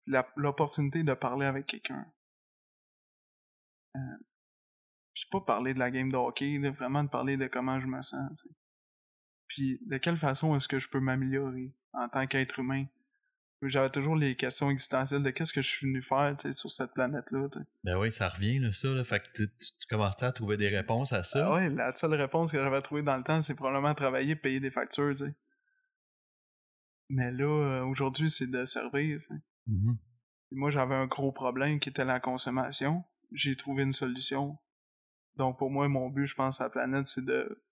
[0.05, 2.05] La- L'opportunité de parler avec quelqu'un.
[3.95, 3.99] Euh,
[5.17, 7.87] puis pas parler de la game de hockey, là, vraiment de parler de comment je
[7.87, 8.43] me sens.
[9.47, 12.85] Puis de quelle façon est-ce que je peux m'améliorer en tant qu'être humain?
[13.63, 17.47] J'avais toujours les questions existentielles de qu'est-ce que je suis venu faire sur cette planète-là.
[17.83, 18.89] Ben oui, ça revient, là, ça.
[18.89, 19.03] Là.
[19.03, 21.47] Fait que tu, tu commençais à trouver des réponses à ça?
[21.47, 24.59] Ah ouais, la seule réponse que j'avais trouvée dans le temps, c'est probablement travailler, payer
[24.59, 25.15] des factures.
[27.09, 29.19] Mais là, euh, aujourd'hui, c'est de servir.
[29.65, 29.97] Mhm.
[30.49, 33.03] Puis Moi, j'avais un gros problème qui était la consommation.
[33.31, 34.59] J'ai trouvé une solution.
[35.37, 37.63] Donc, pour moi, mon but, je pense, à la planète, c'est de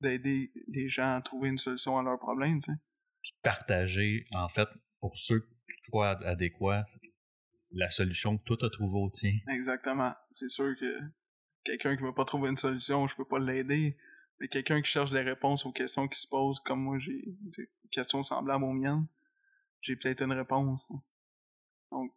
[0.00, 2.78] d'aider les gens à trouver une solution à leurs problèmes, tu sais.
[3.22, 4.68] Puis partager, en fait,
[5.00, 6.84] pour ceux que tu crois adéquats,
[7.70, 9.32] la solution que toi t'as trouvée au tien.
[9.48, 10.12] Exactement.
[10.30, 11.00] C'est sûr que
[11.64, 13.96] quelqu'un qui va pas trouver une solution, je peux pas l'aider.
[14.38, 17.22] Mais quelqu'un qui cherche des réponses aux questions qui se posent, comme moi j'ai
[17.56, 19.06] des questions semblables aux miennes,
[19.80, 20.92] j'ai peut-être une réponse.
[21.90, 22.12] Donc,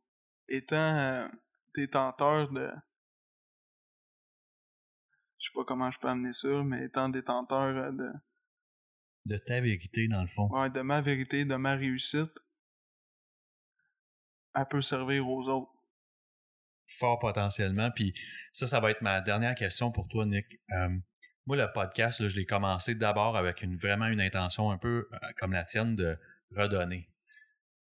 [0.49, 1.27] étant euh,
[1.75, 2.69] détenteur de
[5.47, 8.11] sais pas comment je peux amener ça, mais étant détenteur euh, de
[9.27, 10.47] de ta vérité dans le fond.
[10.51, 12.31] Ouais, de ma vérité, de ma réussite,
[14.55, 15.71] elle peut servir aux autres.
[16.87, 17.91] Fort potentiellement.
[17.91, 18.13] Puis
[18.53, 20.45] ça, ça va être ma dernière question pour toi, Nick.
[20.71, 20.97] Euh,
[21.45, 25.07] moi, le podcast, là, je l'ai commencé d'abord avec une, vraiment une intention un peu
[25.11, 26.17] euh, comme la tienne de
[26.55, 27.09] redonner.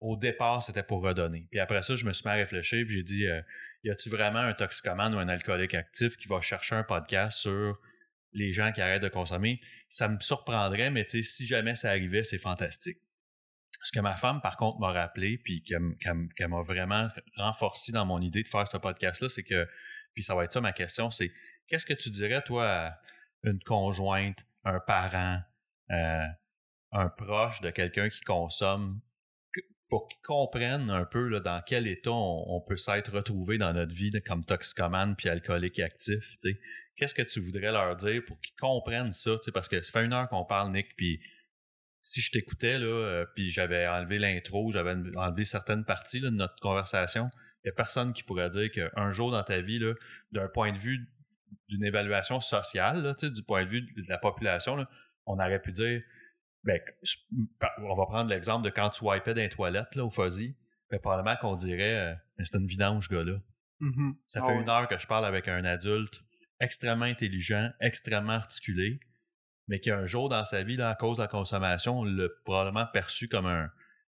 [0.00, 1.46] Au départ, c'était pour redonner.
[1.50, 3.40] Puis après ça, je me suis mis à réfléchir, puis j'ai dit, euh,
[3.85, 7.79] y a-tu vraiment un toxicomane ou un alcoolique actif qui va chercher un podcast sur
[8.33, 9.61] les gens qui arrêtent de consommer?
[9.89, 12.99] Ça me surprendrait, mais si jamais ça arrivait, c'est fantastique.
[13.83, 18.20] Ce que ma femme, par contre, m'a rappelé, puis qu'elle m'a vraiment renforcé dans mon
[18.20, 19.68] idée de faire ce podcast-là, c'est que,
[20.14, 21.33] puis ça va être ça ma question, c'est
[21.68, 23.01] qu'est-ce que tu dirais, toi, à
[23.45, 25.41] une conjointe, un parent,
[25.91, 26.26] euh,
[26.93, 29.01] un proche de quelqu'un qui consomme,
[29.89, 33.95] pour qu'ils comprennent un peu là, dans quel état on, peut s'être retrouvé dans notre
[33.95, 36.36] vie comme toxicomane puis alcoolique actif.
[36.97, 40.12] Qu'est-ce que tu voudrais leur dire pour qu'ils comprennent ça, parce que ça fait une
[40.12, 41.20] heure qu'on parle, Nick, puis
[42.03, 46.57] si je t'écoutais, là, euh, puis j'avais enlevé l'intro, j'avais enlevé certaines parties de notre
[46.61, 47.30] conversation,
[47.64, 49.80] il n'y a personne qui pourrait dire qu'un jour dans ta vie,
[50.32, 51.09] d'un point de vue
[51.68, 54.86] d'une évaluation sociale, là, du point de vue de la population,
[55.26, 56.03] on aurait pu dire,
[56.68, 60.56] ben, on va prendre l'exemple de quand tu wipais dans les toilettes là, au fuzzy,
[60.90, 63.38] ben, probablement qu'on dirait, euh, c'est une vidange, gars-là.
[63.80, 64.14] Mm-hmm.
[64.26, 66.20] Ça Ah fait une heure que je parle avec un adulte
[66.60, 69.00] extrêmement intelligent, extrêmement articulé,
[69.68, 72.86] mais qui un jour dans sa vie, là, à cause de la consommation, l'a probablement
[72.92, 73.70] perçu comme un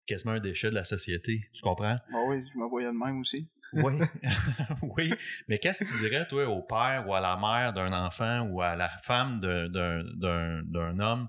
[0.07, 1.49] quasiment un déchet de la société.
[1.55, 1.99] Tu comprends?
[2.13, 3.49] Ah oui, je me voyais de même aussi.
[3.73, 3.95] Oui.
[4.83, 5.15] oui.
[5.49, 8.61] Mais qu'est-ce que tu dirais, toi, au père ou à la mère d'un enfant ou
[8.61, 11.29] à la femme d'un homme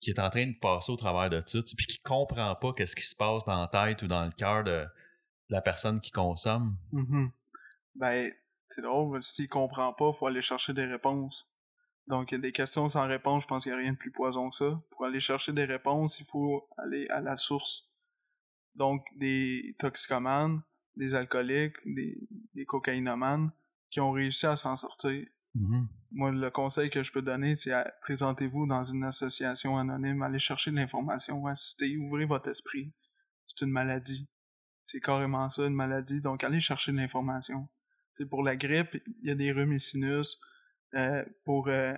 [0.00, 2.96] qui est en train de passer au travers de sais, puis qui comprend pas qu'est-ce
[2.96, 4.86] qui se passe dans la tête ou dans le cœur de
[5.48, 6.76] la personne qui consomme?
[6.92, 7.30] Mhm.
[7.94, 8.32] Ben,
[8.68, 11.50] c'est drôle, s'il comprend pas, faut aller chercher des réponses.
[12.06, 13.98] Donc, il y a des questions sans réponse, je pense qu'il n'y a rien de
[13.98, 14.76] plus poison que ça.
[14.90, 17.88] Pour aller chercher des réponses, il faut aller à la source.
[18.74, 20.62] Donc, des toxicomanes,
[20.96, 23.50] des alcooliques, des cocaïnomanes
[23.90, 25.26] qui ont réussi à s'en sortir.
[25.54, 25.88] Mhm.
[26.10, 27.72] Moi, le conseil que je peux donner, c'est
[28.02, 32.92] présentez-vous dans une association anonyme, allez chercher de l'information, assistez, ouvrez votre esprit.
[33.46, 34.28] C'est une maladie.
[34.86, 36.20] C'est carrément ça, une maladie.
[36.20, 37.68] Donc, allez chercher de l'information.
[38.16, 40.40] Tu sais, pour la grippe, il y a des rhumes et sinus.
[40.94, 41.94] Euh, pour euh,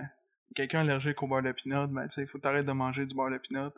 [0.57, 3.39] quelqu'un allergique au beurre de pinot, ben, il faut t'arrêter de manger du beurre de
[3.39, 3.71] pinot.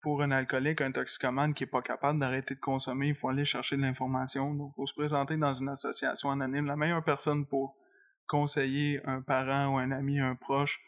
[0.00, 3.44] Pour un alcoolique, un toxicomane qui est pas capable d'arrêter de consommer, il faut aller
[3.44, 4.54] chercher de l'information.
[4.54, 6.66] Donc, il faut se présenter dans une association anonyme.
[6.66, 7.76] La meilleure personne pour
[8.32, 10.80] conseiller un parent ou un ami, un proche,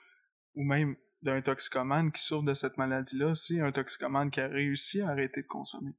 [0.54, 5.02] ou même d'un toxicomane qui souffre de cette maladie-là, c'est un toxicomane qui a réussi
[5.02, 5.92] à arrêter de consommer.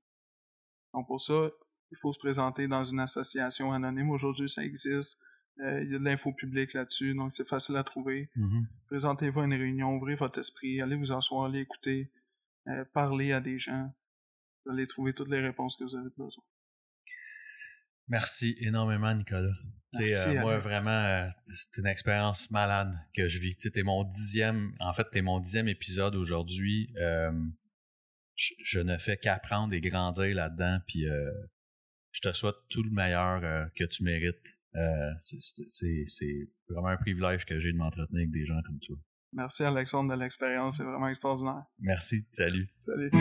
[0.94, 1.52] Donc pour ça,
[1.92, 4.10] il faut se présenter dans une association anonyme.
[4.10, 5.22] Aujourd'hui, ça existe.
[5.60, 8.32] Euh, il y a de l'info publique là-dessus, donc c'est facile à trouver.
[8.36, 8.68] Mhm.
[8.88, 12.12] Présentez-vous à une réunion, ouvrez votre esprit, allez vous asseoir, allez écouter,
[12.68, 13.94] euh, parler à des gens.
[14.66, 16.44] Vous allez trouver toutes les réponses que vous avez besoin.
[18.08, 19.54] Merci énormément, Nicolas.
[19.96, 23.56] Tu Merci, euh, moi, vraiment, euh, c'est une expérience malade que je vis.
[23.56, 26.94] Tu sais, t'es mon dixième, en fait, t'es mon dixième épisode aujourd'hui.
[26.98, 27.32] Euh,
[28.36, 31.06] je, je ne fais qu'apprendre et grandir là-dedans, puis
[32.12, 34.36] je te souhaite tout le meilleur que tu mérites.
[35.18, 38.98] C'est vraiment un privilège que j'ai de m'entretenir avec des gens comme toi.
[39.34, 41.64] Merci Alexandre de l'expérience, c'est vraiment extraordinaire.
[41.80, 42.70] Merci, salut.
[42.86, 43.12] Salut.